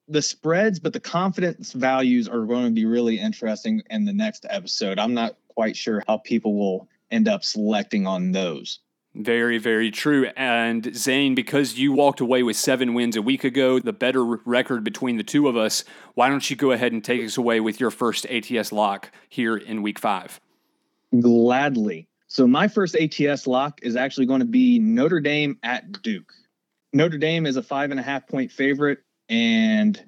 the 0.10 0.22
spreads, 0.22 0.80
but 0.80 0.92
the 0.92 1.00
confidence 1.00 1.72
values 1.72 2.28
are 2.28 2.46
going 2.46 2.66
to 2.66 2.72
be 2.72 2.86
really 2.86 3.20
interesting 3.20 3.84
in 3.90 4.06
the 4.06 4.14
next 4.14 4.46
episode. 4.50 4.98
I'm 5.00 5.14
not 5.14 5.38
quite 5.50 5.78
sure 5.78 6.04
how 6.08 6.18
people 6.18 6.58
will 6.58 6.88
end 7.12 7.28
up 7.28 7.44
selecting 7.44 8.08
on 8.08 8.32
those. 8.32 8.80
Very, 9.16 9.58
very 9.58 9.90
true. 9.92 10.28
And 10.36 10.96
Zane, 10.96 11.36
because 11.36 11.78
you 11.78 11.92
walked 11.92 12.22
away 12.22 12.44
with 12.44 12.56
seven 12.56 12.94
wins 12.94 13.16
a 13.16 13.22
week 13.22 13.44
ago, 13.44 13.80
the 13.80 13.94
better 13.94 14.24
record 14.24 14.84
between 14.84 15.18
the 15.18 15.24
two 15.24 15.48
of 15.48 15.58
us, 15.58 15.84
why 16.14 16.30
don't 16.30 16.48
you 16.50 16.56
go 16.56 16.72
ahead 16.72 16.92
and 16.92 17.04
take 17.04 17.24
us 17.24 17.38
away 17.38 17.60
with 17.60 17.80
your 17.80 17.92
first 17.92 18.26
ATS 18.28 18.72
lock 18.72 19.12
here 19.28 19.58
in 19.58 19.82
week 19.82 19.98
five? 20.00 20.40
Gladly. 21.20 22.08
So, 22.30 22.48
my 22.48 22.68
first 22.68 22.96
ATS 22.96 23.48
lock 23.48 23.80
is 23.82 23.96
actually 23.96 24.28
going 24.28 24.40
to 24.40 24.46
be 24.46 24.78
Notre 24.78 25.20
Dame 25.20 25.58
at 25.64 26.04
Duke. 26.04 26.32
Notre 26.94 27.18
Dame 27.18 27.48
is 27.48 27.58
a 27.58 27.64
five 27.64 27.90
and 27.90 28.00
a 28.00 28.04
half 28.04 28.28
point 28.28 28.52
favorite, 28.52 29.00
and 29.28 30.02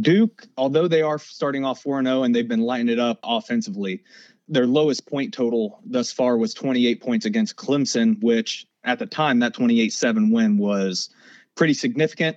Duke, 0.00 0.46
although 0.56 0.88
they 0.88 1.02
are 1.02 1.18
starting 1.18 1.64
off 1.64 1.80
4 1.80 2.02
0 2.02 2.24
and 2.24 2.34
they've 2.34 2.48
been 2.48 2.60
lighting 2.60 2.88
it 2.88 2.98
up 2.98 3.20
offensively, 3.22 4.02
their 4.48 4.66
lowest 4.66 5.06
point 5.06 5.32
total 5.32 5.80
thus 5.86 6.12
far 6.12 6.36
was 6.36 6.54
28 6.54 7.00
points 7.00 7.24
against 7.24 7.54
Clemson, 7.54 8.20
which 8.20 8.66
at 8.82 8.98
the 8.98 9.06
time 9.06 9.38
that 9.38 9.54
28-7 9.54 10.32
win 10.32 10.58
was 10.58 11.10
pretty 11.54 11.74
significant. 11.74 12.36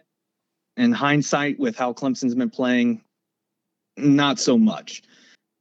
In 0.78 0.92
hindsight, 0.92 1.60
with 1.60 1.76
how 1.76 1.94
Clemson's 1.94 2.36
been 2.36 2.52
playing, 2.52 3.02
not 3.98 4.40
so 4.40 4.60
much. 4.60 5.02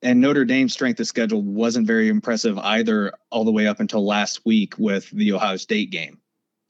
And 0.06 0.20
Notre 0.20 0.44
Dame's 0.44 0.72
strength 0.72 1.00
of 1.00 1.08
schedule 1.08 1.42
wasn't 1.42 1.88
very 1.88 2.08
impressive 2.08 2.56
either, 2.58 3.12
all 3.30 3.44
the 3.44 3.50
way 3.50 3.66
up 3.66 3.80
until 3.80 4.06
last 4.06 4.46
week 4.46 4.78
with 4.78 5.10
the 5.10 5.32
Ohio 5.32 5.56
State 5.56 5.90
game. 5.90 6.20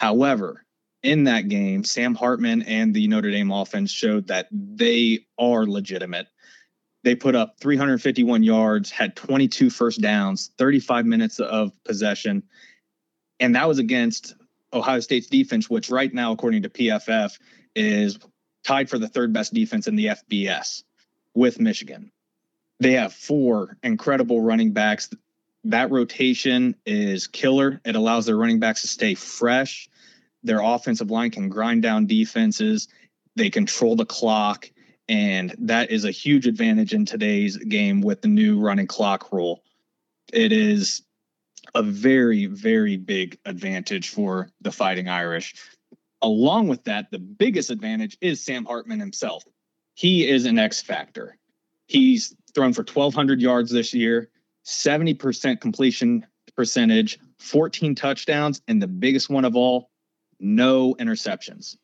However, 0.01 0.65
in 1.03 1.25
that 1.25 1.49
game, 1.49 1.85
Sam 1.85 2.15
Hartman 2.15 2.63
and 2.63 2.95
the 2.95 3.07
Notre 3.09 3.31
Dame 3.31 3.51
offense 3.51 3.91
showed 3.91 4.29
that 4.29 4.49
they 4.51 5.27
are 5.39 5.67
legitimate 5.67 6.29
they 7.07 7.15
put 7.15 7.37
up 7.37 7.61
351 7.61 8.43
yards, 8.43 8.91
had 8.91 9.15
22 9.15 9.71
first 9.71 10.01
downs, 10.01 10.51
35 10.59 11.07
minutes 11.07 11.39
of 11.39 11.71
possession. 11.85 12.43
And 13.39 13.55
that 13.55 13.69
was 13.69 13.79
against 13.79 14.35
Ohio 14.73 14.99
State's 14.99 15.29
defense, 15.29 15.71
which 15.71 15.89
right 15.89 16.13
now, 16.13 16.33
according 16.33 16.63
to 16.63 16.69
PFF, 16.69 17.39
is 17.77 18.19
tied 18.65 18.91
for 18.91 18.99
the 18.99 19.07
third 19.07 19.33
best 19.33 19.55
defense 19.55 19.87
in 19.87 19.95
the 19.95 20.07
FBS 20.07 20.83
with 21.33 21.61
Michigan. 21.61 22.11
They 22.81 22.93
have 22.93 23.13
four 23.13 23.79
incredible 23.83 24.41
running 24.41 24.73
backs. 24.73 25.11
That 25.65 25.91
rotation 25.91 26.77
is 26.87 27.27
killer. 27.27 27.81
It 27.85 27.97
allows 27.97 28.27
their 28.27 28.37
running 28.37 28.61
backs 28.61 28.83
to 28.83 28.89
stay 28.89 29.15
fresh. 29.15 29.89
Their 30.43 30.61
offensive 30.61 31.11
line 31.11 31.31
can 31.31 31.49
grind 31.49 31.83
down 31.83 32.07
defenses. 32.07 32.89
They 33.35 33.51
control 33.51 33.97
the 33.97 34.07
clock 34.07 34.71
And 35.09 35.55
that 35.61 35.91
is 35.91 36.05
a 36.05 36.11
huge 36.11 36.47
advantage 36.47 36.93
in 36.93 37.07
today's 37.07 37.57
game 37.57 38.01
with 38.01 38.23
the 38.23 38.29
new 38.29 38.59
running 38.61 38.87
clock 38.89 39.33
rule. 39.33 39.63
It 40.33 40.53
is 40.53 41.03
a 41.75 41.83
very, 41.83 42.47
very 42.47 42.97
big 42.97 43.39
advantage 43.45 44.09
for 44.11 44.51
the 44.61 44.73
Fighting 44.73 45.09
Irish. 45.09 45.55
Along 46.23 46.69
with 46.69 46.85
that, 46.85 47.11
the 47.11 47.19
biggest 47.19 47.71
advantage 47.71 48.17
is 48.21 48.45
Sam 48.45 48.65
Hartman 48.65 48.99
himself. 48.99 49.45
He 49.95 50.29
is 50.29 50.47
an 50.47 50.59
X 50.59 50.83
factor. 50.83 51.37
He's 51.87 52.35
thrown 52.55 52.73
for 52.73 52.83
1,200 52.83 53.41
yards 53.41 53.71
this 53.71 53.95
year, 53.95 54.31
70% 54.65 55.61
completion 55.61 56.27
percentage, 56.57 57.19
14 57.39 57.95
touchdowns, 57.95 58.63
and 58.67 58.83
the 58.83 58.87
biggest 58.87 59.31
one 59.31 59.45
of 59.45 59.57
all, 59.57 59.91
no 60.41 60.95
interceptions. 60.95 61.77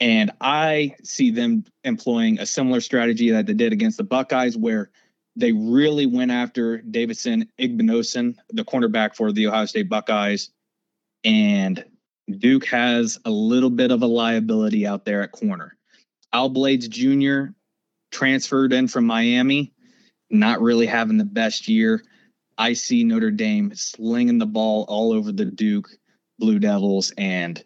And 0.00 0.32
I 0.40 0.94
see 1.02 1.30
them 1.30 1.64
employing 1.82 2.38
a 2.38 2.46
similar 2.46 2.80
strategy 2.80 3.30
that 3.30 3.46
they 3.46 3.54
did 3.54 3.72
against 3.72 3.98
the 3.98 4.04
Buckeyes, 4.04 4.56
where 4.56 4.90
they 5.36 5.52
really 5.52 6.06
went 6.06 6.30
after 6.30 6.78
Davison 6.78 7.50
Igbinosun, 7.58 8.36
the 8.50 8.64
cornerback 8.64 9.16
for 9.16 9.32
the 9.32 9.48
Ohio 9.48 9.66
State 9.66 9.88
Buckeyes. 9.88 10.50
And 11.24 11.84
Duke 12.30 12.66
has 12.66 13.18
a 13.24 13.30
little 13.30 13.70
bit 13.70 13.90
of 13.90 14.02
a 14.02 14.06
liability 14.06 14.86
out 14.86 15.04
there 15.04 15.22
at 15.22 15.32
corner. 15.32 15.76
Al 16.32 16.48
Blades 16.48 16.88
Jr. 16.88 17.46
transferred 18.14 18.72
in 18.72 18.88
from 18.88 19.04
Miami, 19.04 19.72
not 20.30 20.60
really 20.62 20.86
having 20.86 21.18
the 21.18 21.24
best 21.24 21.68
year. 21.68 22.02
I 22.56 22.72
see 22.72 23.04
Notre 23.04 23.32
Dame 23.32 23.74
slinging 23.74 24.38
the 24.38 24.46
ball 24.46 24.86
all 24.88 25.12
over 25.12 25.32
the 25.32 25.44
Duke 25.44 25.88
Blue 26.38 26.58
Devils 26.58 27.12
and 27.18 27.62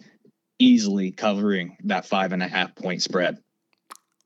easily 0.59 1.13
covering 1.13 1.77
that 1.85 2.07
five 2.07 2.33
and 2.33 2.43
a 2.43 2.49
half 2.49 2.75
point 2.75 3.03
spread. 3.03 3.39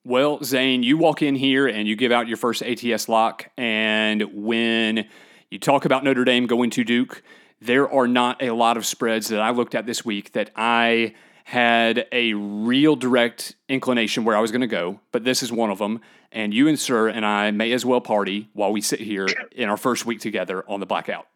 Well, 0.04 0.42
Zane, 0.42 0.82
you 0.82 0.96
walk 0.96 1.22
in 1.22 1.34
here 1.34 1.66
and 1.66 1.86
you 1.86 1.94
give 1.94 2.10
out 2.10 2.28
your 2.28 2.36
first 2.36 2.62
ATS 2.62 3.08
lock. 3.08 3.50
And 3.56 4.22
when 4.32 5.08
you 5.50 5.58
talk 5.58 5.84
about 5.84 6.04
Notre 6.04 6.24
Dame 6.24 6.46
going 6.46 6.70
to 6.70 6.84
Duke, 6.84 7.22
there 7.60 7.90
are 7.90 8.08
not 8.08 8.42
a 8.42 8.50
lot 8.50 8.76
of 8.76 8.86
spreads 8.86 9.28
that 9.28 9.40
I 9.40 9.50
looked 9.50 9.74
at 9.74 9.86
this 9.86 10.04
week 10.04 10.32
that 10.32 10.50
I 10.56 11.14
had 11.44 12.06
a 12.12 12.34
real 12.34 12.96
direct 12.96 13.56
inclination 13.68 14.24
where 14.24 14.36
I 14.36 14.40
was 14.40 14.50
going 14.50 14.62
to 14.62 14.66
go, 14.66 15.00
but 15.10 15.24
this 15.24 15.42
is 15.42 15.52
one 15.52 15.70
of 15.70 15.78
them. 15.78 16.00
And 16.30 16.54
you 16.54 16.68
and 16.68 16.78
Sir 16.78 17.08
and 17.08 17.26
I 17.26 17.50
may 17.50 17.72
as 17.72 17.84
well 17.84 18.00
party 18.00 18.48
while 18.54 18.72
we 18.72 18.80
sit 18.80 19.00
here 19.00 19.26
in 19.52 19.68
our 19.68 19.76
first 19.76 20.06
week 20.06 20.20
together 20.20 20.64
on 20.68 20.80
the 20.80 20.86
blackout. 20.86 21.26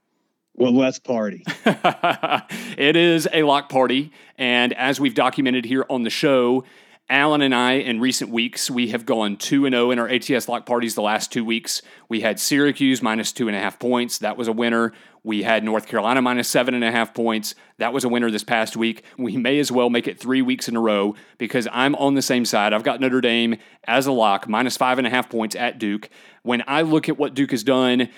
Well, 0.55 0.75
let's 0.75 0.99
party. 0.99 1.45
it 1.67 2.97
is 2.97 3.29
a 3.31 3.43
lock 3.43 3.69
party. 3.69 4.11
And 4.39 4.73
as 4.73 4.99
we've 4.99 5.15
documented 5.15 5.67
here 5.67 5.85
on 5.91 6.03
the 6.03 6.11
show, 6.11 6.65
Alan 7.09 7.41
and 7.41 7.55
I, 7.55 7.75
in 7.75 8.01
recent 8.01 8.33
weeks, 8.33 8.69
we 8.69 8.89
have 8.89 9.07
gone 9.07 9.37
2 9.37 9.71
0 9.71 9.91
in 9.93 9.99
our 10.01 10.09
ATS 10.09 10.49
lock 10.49 10.67
parties 10.67 10.97
the 10.97 11.03
last 11.03 11.31
two 11.31 11.45
weeks. 11.45 11.81
We 12.09 12.21
had 12.21 12.41
Syracuse 12.41 13.01
minus 13.01 13.31
two 13.31 13.47
and 13.47 13.57
a 13.57 13.61
half 13.61 13.79
points. 13.79 14.19
That 14.19 14.37
was 14.37 14.49
a 14.49 14.53
winner. 14.53 14.93
We 15.23 15.45
had 15.45 15.63
North 15.63 15.87
Carolina 15.87 16.21
minus 16.21 16.49
seven 16.49 16.75
and 16.75 16.83
a 16.83 16.91
half 16.91 17.15
points. 17.15 17.55
That 17.79 17.93
was 17.93 18.03
a 18.03 18.09
winner 18.09 18.29
this 18.33 18.43
past 18.43 18.77
week. 18.77 19.05
We 19.17 19.37
may 19.37 19.61
as 19.61 19.71
well 19.71 19.89
make 19.89 20.09
it 20.09 20.19
three 20.19 20.43
weeks 20.43 20.69
in 20.69 20.75
a 20.75 20.81
row 20.81 21.15
because 21.39 21.69
I'm 21.71 21.95
on 21.95 22.15
the 22.15 22.23
same 22.23 22.45
side. 22.45 22.73
I've 22.73 22.83
got 22.83 23.01
Notre 23.01 23.21
Dame 23.21 23.57
as 23.85 24.07
a 24.07 24.13
lock, 24.13 24.49
minus 24.49 24.77
five 24.77 24.99
and 24.99 25.07
a 25.07 25.11
half 25.11 25.31
points 25.31 25.55
at 25.55 25.79
Duke. 25.79 26.11
When 26.43 26.65
I 26.67 26.83
look 26.83 27.09
at 27.09 27.19
what 27.19 27.35
Duke 27.35 27.53
has 27.53 27.63
done, 27.63 28.09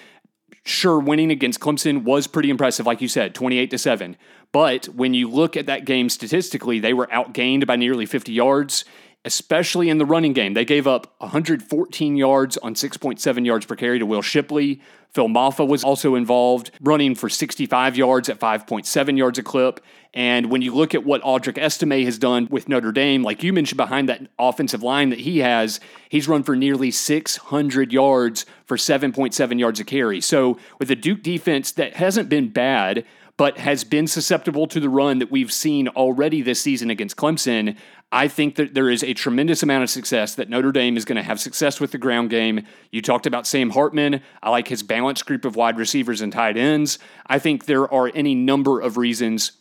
sure, 0.69 0.99
winning 0.99 1.31
against 1.31 1.61
Clemson 1.61 2.05
was 2.05 2.27
pretty 2.27 2.51
impressive, 2.51 2.87
like 2.87 3.01
you 3.01 3.09
said, 3.09 3.35
28 3.35 3.71
to 3.71 3.79
7. 3.79 4.17
But 4.53 4.87
when 4.87 5.15
you 5.15 5.29
look 5.29 5.57
at 5.57 5.67
that 5.67 5.85
game 5.85 6.09
statistically, 6.09 6.79
they 6.79 6.95
were 6.95 7.07
outgained 7.09 7.67
by 7.67 7.77
nearly 7.77 8.07
50 8.07 8.33
yards, 8.33 8.85
especially 9.25 9.89
in 9.89 9.99
the 9.99 10.07
running 10.07 10.33
game. 10.33 10.55
They 10.55 10.65
gave 10.65 10.87
up 10.87 11.15
114 11.19 12.17
yards 12.17 12.57
on 12.59 12.75
6.7 12.75 13.45
yards 13.47 13.67
per 13.67 13.77
carry 13.77 13.99
to 13.99 14.07
Will 14.07 14.23
Shipley. 14.23 14.81
Phil 15.11 15.29
Mafah 15.29 15.67
was 15.67 15.85
also 15.85 16.15
involved, 16.15 16.71
running 16.81 17.15
for 17.15 17.29
65 17.29 17.97
yards 17.97 18.29
at 18.29 18.39
5.7 18.39 19.19
yards 19.19 19.39
a 19.39 19.43
clip. 19.43 19.81
And 20.15 20.51
when 20.51 20.63
you 20.63 20.75
look 20.75 20.95
at 20.95 21.05
what 21.05 21.23
Audric 21.23 21.59
Estime 21.59 22.05
has 22.05 22.19
done 22.19 22.49
with 22.51 22.69
Notre 22.69 22.93
Dame, 22.93 23.23
like 23.23 23.43
you 23.43 23.53
mentioned 23.53 23.77
behind 23.77 24.09
that 24.09 24.27
offensive 24.39 24.83
line 24.83 25.11
that 25.11 25.21
he 25.21 25.39
has, 25.39 25.81
he's 26.09 26.29
run 26.29 26.43
for 26.43 26.57
nearly 26.57 26.91
600 26.91 27.93
yards 27.93 28.47
for 28.67 28.77
7.7 28.77 29.59
yards 29.59 29.81
a 29.81 29.85
carry. 29.85 30.21
So 30.21 30.59
with 30.79 30.91
a 30.91 30.97
Duke 30.97 31.23
defense 31.23 31.73
that 31.73 31.95
hasn't 31.95 32.29
been 32.29 32.49
bad, 32.49 33.05
but 33.39 33.57
has 33.57 33.85
been 33.85 34.09
susceptible 34.09 34.67
to 34.67 34.81
the 34.81 34.89
run 34.89 35.21
that 35.21 35.31
we've 35.31 35.53
seen 35.53 35.89
already 35.89 36.43
this 36.43 36.61
season 36.61 36.91
against 36.91 37.17
Clemson. 37.17 37.77
I 38.11 38.27
think 38.27 38.57
that 38.57 38.75
there 38.75 38.91
is 38.91 39.05
a 39.05 39.15
tremendous 39.15 39.63
amount 39.63 39.85
of 39.85 39.91
success 39.91 40.35
that 40.35 40.51
Notre 40.51 40.73
Dame 40.73 40.97
is 40.97 41.05
going 41.05 41.17
to 41.17 41.23
have 41.23 41.39
success 41.39 41.81
with 41.81 41.93
the 41.93 41.99
ground 41.99 42.31
game. 42.31 42.67
You 42.91 43.01
talked 43.01 43.27
about 43.27 43.47
Sam 43.47 43.71
Hartman. 43.71 44.23
I 44.43 44.51
like 44.51 44.67
his 44.67 44.83
balanced 44.83 45.25
group 45.25 45.45
of 45.45 45.55
wide 45.55 45.79
receivers 45.79 46.21
and 46.21 46.33
tight 46.33 46.57
ends. 46.57 46.99
I 47.29 47.39
think 47.39 47.67
there 47.67 47.91
are 47.95 48.11
any 48.13 48.35
number 48.35 48.81
of 48.81 48.97
reasons 48.97 49.53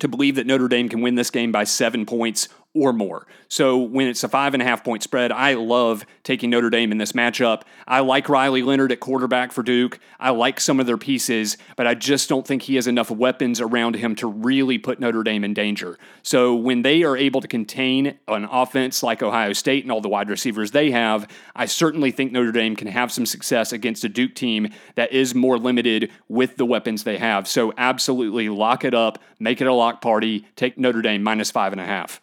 to 0.00 0.08
believe 0.08 0.34
that 0.34 0.46
Notre 0.46 0.66
Dame 0.68 0.88
can 0.88 1.00
win 1.00 1.14
this 1.14 1.30
game 1.30 1.52
by 1.52 1.62
seven 1.62 2.04
points 2.04 2.48
or 2.74 2.92
more. 2.92 3.26
So 3.48 3.76
when 3.76 4.08
it's 4.08 4.24
a 4.24 4.28
five 4.28 4.54
and 4.54 4.62
a 4.62 4.66
half 4.66 4.82
point 4.82 5.02
spread, 5.02 5.30
I 5.30 5.54
love 5.54 6.06
taking 6.22 6.48
Notre 6.48 6.70
Dame 6.70 6.90
in 6.90 6.96
this 6.96 7.12
matchup. 7.12 7.62
I 7.86 8.00
like 8.00 8.30
Riley 8.30 8.62
Leonard 8.62 8.92
at 8.92 9.00
quarterback 9.00 9.52
for 9.52 9.62
Duke. 9.62 9.98
I 10.18 10.30
like 10.30 10.58
some 10.58 10.80
of 10.80 10.86
their 10.86 10.96
pieces, 10.96 11.58
but 11.76 11.86
I 11.86 11.94
just 11.94 12.30
don't 12.30 12.46
think 12.46 12.62
he 12.62 12.76
has 12.76 12.86
enough 12.86 13.10
weapons 13.10 13.60
around 13.60 13.96
him 13.96 14.14
to 14.16 14.26
really 14.26 14.78
put 14.78 15.00
Notre 15.00 15.22
Dame 15.22 15.44
in 15.44 15.52
danger. 15.52 15.98
So 16.22 16.54
when 16.54 16.80
they 16.80 17.02
are 17.02 17.14
able 17.14 17.42
to 17.42 17.48
contain 17.48 18.18
an 18.26 18.44
offense 18.44 19.02
like 19.02 19.22
Ohio 19.22 19.52
State 19.52 19.84
and 19.84 19.92
all 19.92 20.00
the 20.00 20.08
wide 20.08 20.30
receivers 20.30 20.70
they 20.70 20.92
have, 20.92 21.28
I 21.54 21.66
certainly 21.66 22.10
think 22.10 22.32
Notre 22.32 22.52
Dame 22.52 22.74
can 22.74 22.88
have 22.88 23.12
some 23.12 23.26
success 23.26 23.72
against 23.72 24.02
a 24.04 24.08
Duke 24.08 24.34
team 24.34 24.70
that 24.94 25.12
is 25.12 25.34
more 25.34 25.58
limited 25.58 26.10
with 26.28 26.56
the 26.56 26.64
weapons 26.64 27.04
they 27.04 27.18
have. 27.18 27.46
So 27.46 27.74
absolutely 27.76 28.48
lock 28.48 28.82
it 28.82 28.94
up, 28.94 29.18
make 29.38 29.60
it 29.60 29.66
a 29.66 29.74
lock 29.74 30.00
party, 30.00 30.46
take 30.56 30.78
Notre 30.78 31.02
Dame 31.02 31.22
minus 31.22 31.50
five 31.50 31.72
and 31.72 31.80
a 31.80 31.84
half. 31.84 32.21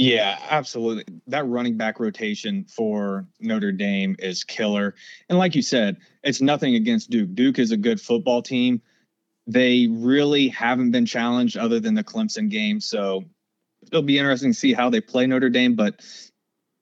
Yeah, 0.00 0.38
absolutely. 0.48 1.04
That 1.26 1.46
running 1.46 1.76
back 1.76 2.00
rotation 2.00 2.64
for 2.64 3.26
Notre 3.38 3.70
Dame 3.70 4.16
is 4.18 4.44
killer. 4.44 4.94
And 5.28 5.38
like 5.38 5.54
you 5.54 5.60
said, 5.60 5.98
it's 6.24 6.40
nothing 6.40 6.74
against 6.74 7.10
Duke. 7.10 7.34
Duke 7.34 7.58
is 7.58 7.70
a 7.70 7.76
good 7.76 8.00
football 8.00 8.40
team. 8.40 8.80
They 9.46 9.88
really 9.90 10.48
haven't 10.48 10.92
been 10.92 11.04
challenged 11.04 11.58
other 11.58 11.80
than 11.80 11.94
the 11.94 12.02
Clemson 12.02 12.48
game. 12.48 12.80
So 12.80 13.24
it'll 13.88 14.00
be 14.00 14.16
interesting 14.16 14.52
to 14.52 14.58
see 14.58 14.72
how 14.72 14.88
they 14.88 15.02
play 15.02 15.26
Notre 15.26 15.50
Dame, 15.50 15.74
but 15.74 16.02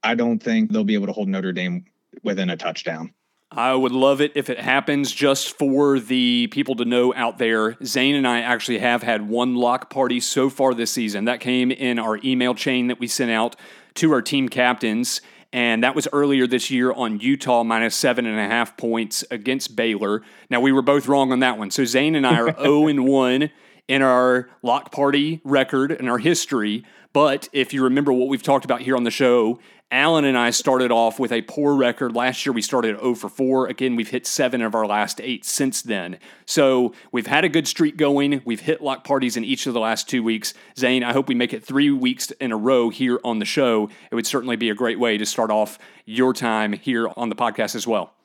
I 0.00 0.14
don't 0.14 0.40
think 0.40 0.70
they'll 0.70 0.84
be 0.84 0.94
able 0.94 1.08
to 1.08 1.12
hold 1.12 1.26
Notre 1.26 1.52
Dame 1.52 1.86
within 2.22 2.50
a 2.50 2.56
touchdown. 2.56 3.14
I 3.50 3.74
would 3.74 3.92
love 3.92 4.20
it 4.20 4.32
if 4.34 4.50
it 4.50 4.60
happens 4.60 5.10
just 5.10 5.56
for 5.56 5.98
the 5.98 6.48
people 6.48 6.76
to 6.76 6.84
know 6.84 7.14
out 7.14 7.38
there. 7.38 7.82
Zane 7.82 8.14
and 8.14 8.28
I 8.28 8.40
actually 8.40 8.78
have 8.78 9.02
had 9.02 9.26
one 9.26 9.54
lock 9.54 9.88
party 9.88 10.20
so 10.20 10.50
far 10.50 10.74
this 10.74 10.90
season. 10.90 11.24
That 11.24 11.40
came 11.40 11.70
in 11.70 11.98
our 11.98 12.18
email 12.22 12.54
chain 12.54 12.88
that 12.88 13.00
we 13.00 13.06
sent 13.06 13.30
out 13.30 13.56
to 13.94 14.12
our 14.12 14.20
team 14.20 14.50
captains. 14.50 15.22
And 15.50 15.82
that 15.82 15.94
was 15.94 16.06
earlier 16.12 16.46
this 16.46 16.70
year 16.70 16.92
on 16.92 17.20
Utah 17.20 17.64
minus 17.64 17.94
seven 17.94 18.26
and 18.26 18.38
a 18.38 18.46
half 18.46 18.76
points 18.76 19.24
against 19.30 19.74
Baylor. 19.74 20.20
Now, 20.50 20.60
we 20.60 20.70
were 20.70 20.82
both 20.82 21.08
wrong 21.08 21.32
on 21.32 21.40
that 21.40 21.56
one. 21.56 21.70
So 21.70 21.86
Zane 21.86 22.14
and 22.14 22.26
I 22.26 22.38
are 22.38 22.54
0 22.54 22.86
and 22.88 23.06
1 23.06 23.50
in 23.88 24.02
our 24.02 24.48
lock 24.62 24.92
party 24.92 25.40
record 25.44 25.90
and 25.90 26.08
our 26.08 26.18
history. 26.18 26.84
But 27.12 27.48
if 27.52 27.72
you 27.72 27.82
remember 27.84 28.12
what 28.12 28.28
we've 28.28 28.42
talked 28.42 28.64
about 28.64 28.82
here 28.82 28.96
on 28.96 29.04
the 29.04 29.10
show, 29.10 29.58
Alan 29.90 30.26
and 30.26 30.36
I 30.36 30.50
started 30.50 30.92
off 30.92 31.18
with 31.18 31.32
a 31.32 31.40
poor 31.40 31.74
record. 31.74 32.14
Last 32.14 32.44
year 32.44 32.52
we 32.52 32.60
started 32.60 32.96
at 32.96 33.00
0 33.00 33.14
for 33.14 33.30
4. 33.30 33.68
Again, 33.68 33.96
we've 33.96 34.10
hit 34.10 34.26
seven 34.26 34.60
of 34.60 34.74
our 34.74 34.86
last 34.86 35.18
eight 35.22 35.46
since 35.46 35.80
then. 35.80 36.18
So 36.44 36.92
we've 37.10 37.26
had 37.26 37.42
a 37.42 37.48
good 37.48 37.66
streak 37.66 37.96
going. 37.96 38.42
We've 38.44 38.60
hit 38.60 38.82
lock 38.82 39.02
parties 39.02 39.38
in 39.38 39.44
each 39.44 39.66
of 39.66 39.72
the 39.72 39.80
last 39.80 40.06
two 40.06 40.22
weeks. 40.22 40.52
Zane, 40.76 41.02
I 41.02 41.14
hope 41.14 41.26
we 41.26 41.34
make 41.34 41.54
it 41.54 41.64
three 41.64 41.90
weeks 41.90 42.30
in 42.32 42.52
a 42.52 42.56
row 42.56 42.90
here 42.90 43.18
on 43.24 43.38
the 43.38 43.46
show. 43.46 43.88
It 44.10 44.14
would 44.14 44.26
certainly 44.26 44.56
be 44.56 44.68
a 44.68 44.74
great 44.74 44.98
way 44.98 45.16
to 45.16 45.24
start 45.24 45.50
off 45.50 45.78
your 46.04 46.34
time 46.34 46.74
here 46.74 47.08
on 47.16 47.30
the 47.30 47.36
podcast 47.36 47.74
as 47.74 47.86
well. 47.86 48.17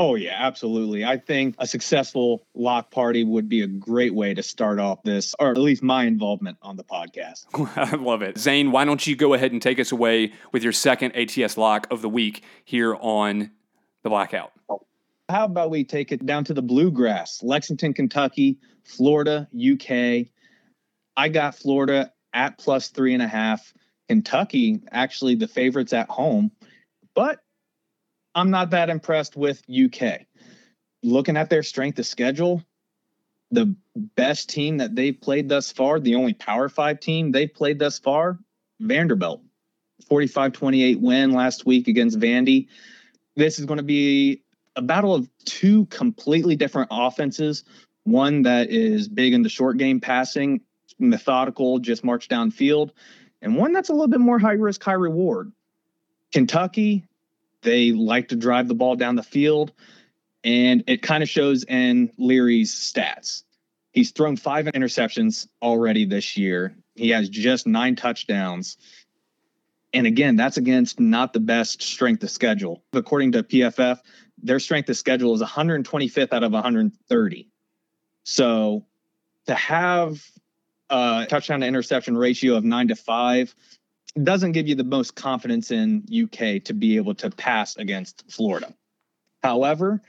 Oh, 0.00 0.14
yeah, 0.14 0.36
absolutely. 0.38 1.04
I 1.04 1.16
think 1.16 1.56
a 1.58 1.66
successful 1.66 2.46
lock 2.54 2.92
party 2.92 3.24
would 3.24 3.48
be 3.48 3.62
a 3.62 3.66
great 3.66 4.14
way 4.14 4.32
to 4.32 4.44
start 4.44 4.78
off 4.78 5.02
this, 5.02 5.34
or 5.40 5.50
at 5.50 5.56
least 5.56 5.82
my 5.82 6.04
involvement 6.04 6.56
on 6.62 6.76
the 6.76 6.84
podcast. 6.84 7.46
I 7.76 7.96
love 7.96 8.22
it. 8.22 8.38
Zane, 8.38 8.70
why 8.70 8.84
don't 8.84 9.04
you 9.04 9.16
go 9.16 9.34
ahead 9.34 9.50
and 9.50 9.60
take 9.60 9.80
us 9.80 9.90
away 9.90 10.32
with 10.52 10.62
your 10.62 10.72
second 10.72 11.16
ATS 11.16 11.56
lock 11.56 11.88
of 11.90 12.00
the 12.00 12.08
week 12.08 12.44
here 12.64 12.94
on 12.94 13.50
the 14.04 14.08
Blackout? 14.08 14.52
How 15.28 15.44
about 15.44 15.70
we 15.70 15.82
take 15.82 16.12
it 16.12 16.24
down 16.24 16.44
to 16.44 16.54
the 16.54 16.62
bluegrass, 16.62 17.42
Lexington, 17.42 17.92
Kentucky, 17.92 18.58
Florida, 18.84 19.48
UK. 19.52 20.28
I 21.16 21.28
got 21.28 21.56
Florida 21.56 22.12
at 22.32 22.56
plus 22.58 22.88
three 22.88 23.14
and 23.14 23.22
a 23.22 23.28
half. 23.28 23.74
Kentucky, 24.08 24.80
actually 24.90 25.34
the 25.34 25.48
favorites 25.48 25.92
at 25.92 26.08
home, 26.08 26.50
but 27.14 27.40
I'm 28.34 28.50
not 28.50 28.70
that 28.70 28.90
impressed 28.90 29.36
with 29.36 29.62
UK. 29.68 30.26
Looking 31.02 31.36
at 31.36 31.50
their 31.50 31.62
strength 31.62 31.98
of 31.98 32.06
schedule, 32.06 32.62
the 33.50 33.74
best 33.96 34.50
team 34.50 34.78
that 34.78 34.94
they've 34.94 35.18
played 35.18 35.48
thus 35.48 35.72
far, 35.72 36.00
the 36.00 36.16
only 36.16 36.34
Power 36.34 36.68
Five 36.68 37.00
team 37.00 37.32
they've 37.32 37.52
played 37.52 37.78
thus 37.78 37.98
far, 37.98 38.38
Vanderbilt. 38.80 39.42
45 40.06 40.52
28 40.52 41.00
win 41.00 41.32
last 41.32 41.66
week 41.66 41.88
against 41.88 42.18
Vandy. 42.20 42.68
This 43.36 43.58
is 43.58 43.64
going 43.64 43.78
to 43.78 43.84
be 43.84 44.42
a 44.76 44.82
battle 44.82 45.14
of 45.14 45.28
two 45.44 45.86
completely 45.86 46.56
different 46.56 46.88
offenses. 46.90 47.64
One 48.04 48.42
that 48.42 48.70
is 48.70 49.08
big 49.08 49.34
in 49.34 49.42
the 49.42 49.48
short 49.48 49.76
game 49.76 50.00
passing, 50.00 50.60
methodical, 50.98 51.78
just 51.78 52.04
march 52.04 52.28
downfield, 52.28 52.90
and 53.42 53.56
one 53.56 53.72
that's 53.72 53.88
a 53.88 53.92
little 53.92 54.08
bit 54.08 54.20
more 54.20 54.38
high 54.38 54.52
risk, 54.52 54.82
high 54.82 54.92
reward. 54.92 55.52
Kentucky, 56.32 57.07
they 57.62 57.92
like 57.92 58.28
to 58.28 58.36
drive 58.36 58.68
the 58.68 58.74
ball 58.74 58.96
down 58.96 59.16
the 59.16 59.22
field, 59.22 59.72
and 60.44 60.84
it 60.86 61.02
kind 61.02 61.22
of 61.22 61.28
shows 61.28 61.64
in 61.64 62.10
Leary's 62.16 62.72
stats. 62.74 63.42
He's 63.92 64.12
thrown 64.12 64.36
five 64.36 64.66
interceptions 64.66 65.48
already 65.60 66.04
this 66.04 66.36
year. 66.36 66.76
He 66.94 67.10
has 67.10 67.28
just 67.28 67.66
nine 67.66 67.96
touchdowns. 67.96 68.76
And 69.92 70.06
again, 70.06 70.36
that's 70.36 70.56
against 70.56 71.00
not 71.00 71.32
the 71.32 71.40
best 71.40 71.82
strength 71.82 72.22
of 72.22 72.30
schedule. 72.30 72.82
According 72.92 73.32
to 73.32 73.42
PFF, 73.42 73.98
their 74.42 74.60
strength 74.60 74.88
of 74.88 74.96
schedule 74.96 75.34
is 75.34 75.42
125th 75.42 76.32
out 76.32 76.44
of 76.44 76.52
130. 76.52 77.48
So 78.24 78.84
to 79.46 79.54
have 79.54 80.22
a 80.90 81.26
touchdown 81.28 81.60
to 81.60 81.66
interception 81.66 82.16
ratio 82.16 82.54
of 82.54 82.64
nine 82.64 82.88
to 82.88 82.96
five 82.96 83.54
doesn't 84.24 84.52
give 84.52 84.68
you 84.68 84.74
the 84.74 84.84
most 84.84 85.14
confidence 85.14 85.70
in 85.70 86.04
UK 86.12 86.62
to 86.64 86.74
be 86.74 86.96
able 86.96 87.14
to 87.16 87.30
pass 87.30 87.76
against 87.76 88.24
Florida. 88.30 88.74
However, 89.42 90.02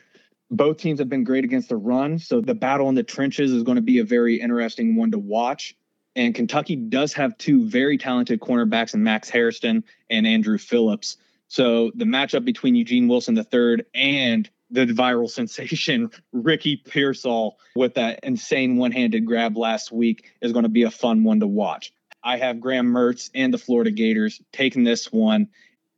both 0.51 0.78
teams 0.78 1.00
have 1.00 1.10
been 1.10 1.24
great 1.24 1.44
against 1.44 1.70
the 1.70 1.78
run. 1.78 2.20
So 2.20 2.42
the 2.42 2.56
battle 2.56 2.89
in 2.89 2.96
the 2.96 3.04
trenches 3.04 3.51
is 3.51 3.63
going 3.63 3.75
to 3.75 3.82
be 3.82 4.00
a 4.00 4.04
very 4.04 4.39
interesting 4.39 4.96
one 4.96 5.12
to 5.12 5.20
watch. 5.20 5.75
And 6.16 6.34
Kentucky 6.34 6.75
does 6.75 7.13
have 7.13 7.38
two 7.38 7.66
very 7.68 7.98
talented 7.98 8.39
cornerbacks 8.39 8.94
in 8.94 9.04
Max 9.04 9.30
Hairston 9.30 9.84
and 10.10 10.25
Andru 10.25 10.60
Phillips. 10.60 11.18
So 11.48 11.92
the 11.96 12.06
matchup 12.06 12.46
between 12.46 12.75
Eugene 12.75 13.08
Wilson 13.08 13.38
III 13.38 13.86
and 13.94 14.50
the 14.72 14.86
viral 14.86 15.30
sensation 15.30 16.10
Ricky 16.32 16.78
Pearsall 16.78 17.60
with 17.75 17.94
that 17.96 18.20
insane 18.24 18.78
one-handed 18.78 19.25
grab 19.25 19.58
last 19.58 19.92
week 19.92 20.32
is 20.42 20.51
going 20.51 20.63
to 20.63 20.70
be 20.70 20.84
a 20.84 20.92
fun 20.92 21.24
one 21.24 21.39
to 21.42 21.48
watch. 21.48 21.94
I 22.24 22.38
have 22.38 22.60
Graham 22.60 22.92
Mertz 22.92 23.30
and 23.34 23.54
the 23.54 23.58
Florida 23.58 23.92
Gators 23.92 24.42
taking 24.52 24.84
this 24.84 25.12
one, 25.12 25.48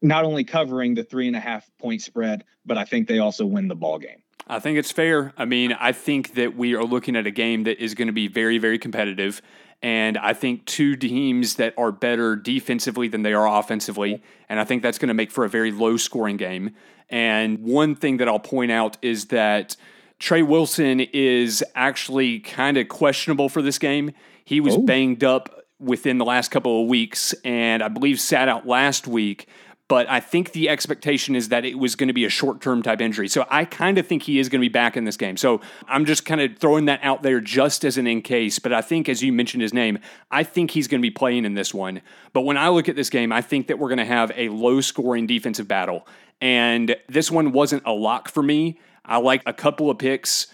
not 0.01 0.23
only 0.23 0.43
covering 0.43 0.93
the 0.93 1.03
three 1.03 1.27
and 1.27 1.35
a 1.35 1.39
half 1.39 1.69
point 1.79 2.01
spread, 2.01 2.43
but 2.65 2.77
I 2.77 2.85
think 2.85 3.07
they 3.07 3.19
also 3.19 3.45
win 3.45 3.67
the 3.67 3.75
ball 3.75 3.99
game. 3.99 4.21
I 4.47 4.59
think 4.59 4.77
it's 4.77 4.91
fair. 4.91 5.33
I 5.37 5.45
mean, 5.45 5.73
I 5.73 5.91
think 5.91 6.33
that 6.33 6.55
we 6.55 6.75
are 6.75 6.83
looking 6.83 7.15
at 7.15 7.25
a 7.25 7.31
game 7.31 7.63
that 7.63 7.81
is 7.81 7.93
going 7.93 8.07
to 8.07 8.13
be 8.13 8.27
very, 8.27 8.57
very 8.57 8.77
competitive. 8.77 9.41
And 9.81 10.17
I 10.17 10.33
think 10.33 10.65
two 10.65 10.95
teams 10.95 11.55
that 11.55 11.73
are 11.77 11.91
better 11.91 12.35
defensively 12.35 13.07
than 13.07 13.23
they 13.23 13.33
are 13.33 13.47
offensively. 13.47 14.21
And 14.49 14.59
I 14.59 14.63
think 14.63 14.83
that's 14.83 14.97
going 14.97 15.07
to 15.07 15.13
make 15.13 15.31
for 15.31 15.45
a 15.45 15.49
very 15.49 15.71
low 15.71 15.97
scoring 15.97 16.37
game. 16.37 16.71
And 17.09 17.59
one 17.59 17.95
thing 17.95 18.17
that 18.17 18.27
I'll 18.27 18.39
point 18.39 18.71
out 18.71 18.97
is 19.01 19.25
that 19.27 19.75
Trey 20.19 20.43
Wilson 20.43 20.99
is 20.99 21.63
actually 21.73 22.39
kind 22.39 22.77
of 22.77 22.87
questionable 22.87 23.49
for 23.49 23.61
this 23.61 23.79
game. 23.79 24.11
He 24.45 24.59
was 24.59 24.75
oh. 24.75 24.81
banged 24.81 25.23
up 25.23 25.60
within 25.81 26.17
the 26.17 26.25
last 26.25 26.51
couple 26.51 26.81
of 26.81 26.87
weeks 26.87 27.33
and 27.43 27.81
I 27.81 27.87
believe 27.87 28.19
sat 28.19 28.47
out 28.47 28.67
last 28.67 29.07
week 29.07 29.47
but 29.91 30.09
I 30.09 30.21
think 30.21 30.53
the 30.53 30.69
expectation 30.69 31.35
is 31.35 31.49
that 31.49 31.65
it 31.65 31.77
was 31.77 31.97
going 31.97 32.07
to 32.07 32.13
be 32.13 32.23
a 32.23 32.29
short 32.29 32.61
term 32.61 32.81
type 32.81 33.01
injury. 33.01 33.27
So 33.27 33.45
I 33.49 33.65
kind 33.65 33.97
of 33.97 34.07
think 34.07 34.23
he 34.23 34.39
is 34.39 34.47
going 34.47 34.61
to 34.61 34.63
be 34.63 34.71
back 34.71 34.95
in 34.95 35.03
this 35.03 35.17
game. 35.17 35.35
So 35.35 35.59
I'm 35.85 36.05
just 36.05 36.23
kind 36.23 36.39
of 36.39 36.57
throwing 36.57 36.85
that 36.85 37.01
out 37.03 37.23
there 37.23 37.41
just 37.41 37.83
as 37.83 37.97
an 37.97 38.07
in 38.07 38.21
case. 38.21 38.57
But 38.57 38.71
I 38.71 38.81
think, 38.81 39.09
as 39.09 39.21
you 39.21 39.33
mentioned 39.33 39.63
his 39.63 39.73
name, 39.73 39.99
I 40.31 40.43
think 40.43 40.71
he's 40.71 40.87
going 40.87 41.01
to 41.01 41.05
be 41.05 41.11
playing 41.11 41.43
in 41.43 41.55
this 41.55 41.73
one. 41.73 42.01
But 42.31 42.43
when 42.43 42.55
I 42.55 42.69
look 42.69 42.87
at 42.87 42.95
this 42.95 43.09
game, 43.09 43.33
I 43.33 43.41
think 43.41 43.67
that 43.67 43.79
we're 43.79 43.89
going 43.89 43.97
to 43.97 44.05
have 44.05 44.31
a 44.37 44.47
low 44.47 44.79
scoring 44.79 45.27
defensive 45.27 45.67
battle. 45.67 46.07
And 46.39 46.95
this 47.09 47.29
one 47.29 47.51
wasn't 47.51 47.83
a 47.85 47.91
lock 47.91 48.29
for 48.29 48.41
me. 48.41 48.79
I 49.03 49.17
like 49.17 49.43
a 49.45 49.51
couple 49.51 49.89
of 49.89 49.97
picks, 49.97 50.47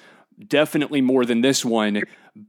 definitely 0.47 1.01
more 1.01 1.25
than 1.25 1.41
this 1.41 1.63
one. 1.63 2.01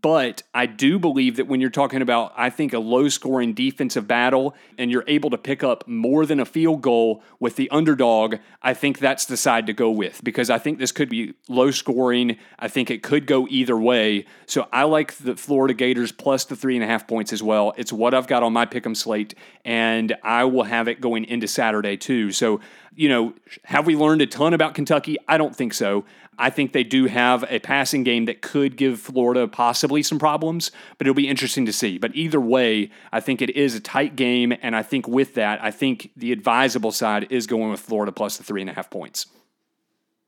But 0.03 0.43
I 0.53 0.67
do 0.67 0.99
believe 0.99 1.37
that 1.37 1.47
when 1.47 1.61
you're 1.61 1.71
talking 1.71 2.03
about, 2.03 2.35
I 2.37 2.51
think, 2.51 2.75
a 2.75 2.79
low 2.79 3.09
scoring 3.09 3.55
defensive 3.55 4.07
battle 4.07 4.55
and 4.77 4.91
you're 4.91 5.05
able 5.07 5.31
to 5.31 5.39
pick 5.39 5.65
up 5.65 5.89
more 5.89 6.27
than 6.27 6.41
a 6.41 6.45
field 6.45 6.83
goal 6.83 7.23
with 7.41 7.57
the 7.57 7.71
underdog, 7.71 8.37
I 8.61 8.75
think 8.75 8.99
that's 8.99 9.25
the 9.25 9.37
side 9.37 9.67
to 9.67 9.73
go 9.73 9.91
with 9.91 10.23
because 10.23 10.51
I 10.51 10.59
think 10.59 10.79
this 10.79 10.93
could 10.93 11.09
be 11.09 11.35
low 11.49 11.71
scoring. 11.71 12.37
I 12.59 12.69
think 12.69 12.91
it 12.91 13.03
could 13.03 13.27
go 13.27 13.47
either 13.49 13.79
way. 13.79 14.27
So 14.47 14.69
I 14.73 14.83
like 14.83 15.15
the 15.15 15.37
Florida 15.37 15.73
Gators 15.73 16.13
plus 16.13 16.45
the 16.45 16.57
three 16.57 16.75
and 16.75 16.85
a 16.85 16.87
half 16.87 17.07
points 17.09 17.33
as 17.33 17.43
well. 17.43 17.73
It's 17.79 17.93
what 17.93 18.13
I've 18.13 18.27
got 18.27 18.43
on 18.43 18.53
my 18.53 18.67
pick 18.67 18.85
'em 18.85 18.95
slate, 18.95 19.35
and 19.65 20.15
I 20.23 20.45
will 20.45 20.65
have 20.65 20.89
it 20.89 21.01
going 21.01 21.25
into 21.25 21.49
Saturday 21.49 21.97
too. 21.97 22.33
So, 22.33 22.61
you 22.95 23.09
know, 23.09 23.33
have 23.65 23.87
we 23.87 23.97
learned 23.97 24.21
a 24.21 24.27
ton 24.27 24.53
about 24.53 24.75
Kentucky? 24.75 25.17
I 25.27 25.39
don't 25.39 25.57
think 25.57 25.73
so. 25.73 26.05
I 26.41 26.51
think 26.51 26.73
they 26.73 26.85
do 26.85 27.07
have 27.07 27.45
a 27.51 27.59
passing 27.59 28.05
game 28.05 28.27
that 28.27 28.43
could 28.43 28.77
give 28.77 29.01
Florida 29.01 29.49
possibly 29.79 30.03
some 30.03 30.19
problems, 30.19 30.73
but 30.99 31.07
it'll 31.07 31.15
be 31.15 31.29
interesting 31.29 31.65
to 31.65 31.73
see. 31.73 31.99
But 31.99 32.17
either 32.17 32.41
way, 32.41 32.91
I 33.13 33.21
think 33.21 33.41
it 33.41 33.51
is 33.51 33.77
a 33.77 33.81
tight 33.81 34.17
game. 34.17 34.53
And 34.61 34.75
I 34.75 34.83
think 34.83 35.07
with 35.07 35.35
that, 35.35 35.63
I 35.63 35.71
think 35.71 36.11
the 36.17 36.33
advisable 36.33 36.91
side 36.91 37.29
is 37.31 37.47
going 37.47 37.71
with 37.71 37.79
Florida 37.79 38.11
plus 38.11 38.39
the 38.39 38.43
three 38.43 38.61
and 38.61 38.69
a 38.69 38.73
half 38.73 38.91
points. 38.91 39.27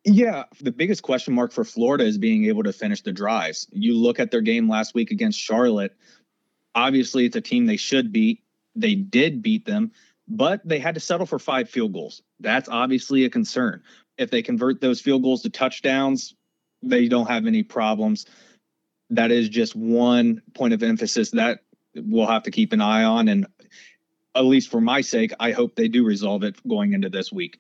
Yeah, 0.04 0.44
the 0.60 0.70
biggest 0.70 1.02
question 1.02 1.34
mark 1.34 1.50
for 1.50 1.64
Florida 1.64 2.04
is 2.04 2.16
being 2.16 2.44
able 2.44 2.62
to 2.62 2.72
finish 2.72 3.02
the 3.02 3.12
drives. 3.12 3.66
You 3.72 3.96
look 3.96 4.20
at 4.20 4.30
their 4.30 4.40
game 4.40 4.68
last 4.68 4.94
week 4.94 5.10
against 5.10 5.40
Charlotte. 5.40 5.96
Obviously, 6.76 7.24
it's 7.24 7.34
a 7.34 7.40
team 7.40 7.66
they 7.66 7.76
should 7.76 8.12
beat. 8.12 8.44
They 8.76 8.94
did 8.94 9.42
beat 9.42 9.66
them, 9.66 9.90
but 10.28 10.60
they 10.64 10.78
had 10.78 10.94
to 10.94 11.00
settle 11.00 11.26
for 11.26 11.40
five 11.40 11.68
field 11.68 11.92
goals. 11.92 12.22
That's 12.38 12.68
obviously 12.68 13.24
a 13.24 13.30
concern 13.30 13.82
if 14.16 14.30
they 14.30 14.42
convert 14.42 14.80
those 14.80 15.00
field 15.00 15.22
goals 15.22 15.42
to 15.42 15.50
touchdowns, 15.50 16.34
they 16.82 17.08
don't 17.08 17.26
have 17.26 17.46
any 17.46 17.62
problems. 17.62 18.26
That 19.11 19.31
is 19.31 19.49
just 19.49 19.75
one 19.75 20.42
point 20.55 20.75
of 20.75 20.83
emphasis 20.83 21.31
that 21.33 21.61
we'll 21.94 22.27
have 22.27 22.44
to 22.44 22.51
keep 22.51 22.73
an 22.73 22.81
eye 22.81 23.05
on. 23.05 23.29
And 23.29 23.46
at 24.37 24.44
least 24.44 24.70
for 24.70 24.81
my 24.81 25.01
sake, 25.01 25.33
I 25.40 25.51
hope 25.51 25.75
they 25.75 25.88
do 25.88 26.05
resolve 26.05 26.44
it 26.44 26.57
going 26.68 26.92
into 26.92 27.09
this 27.09 27.33
week. 27.33 27.59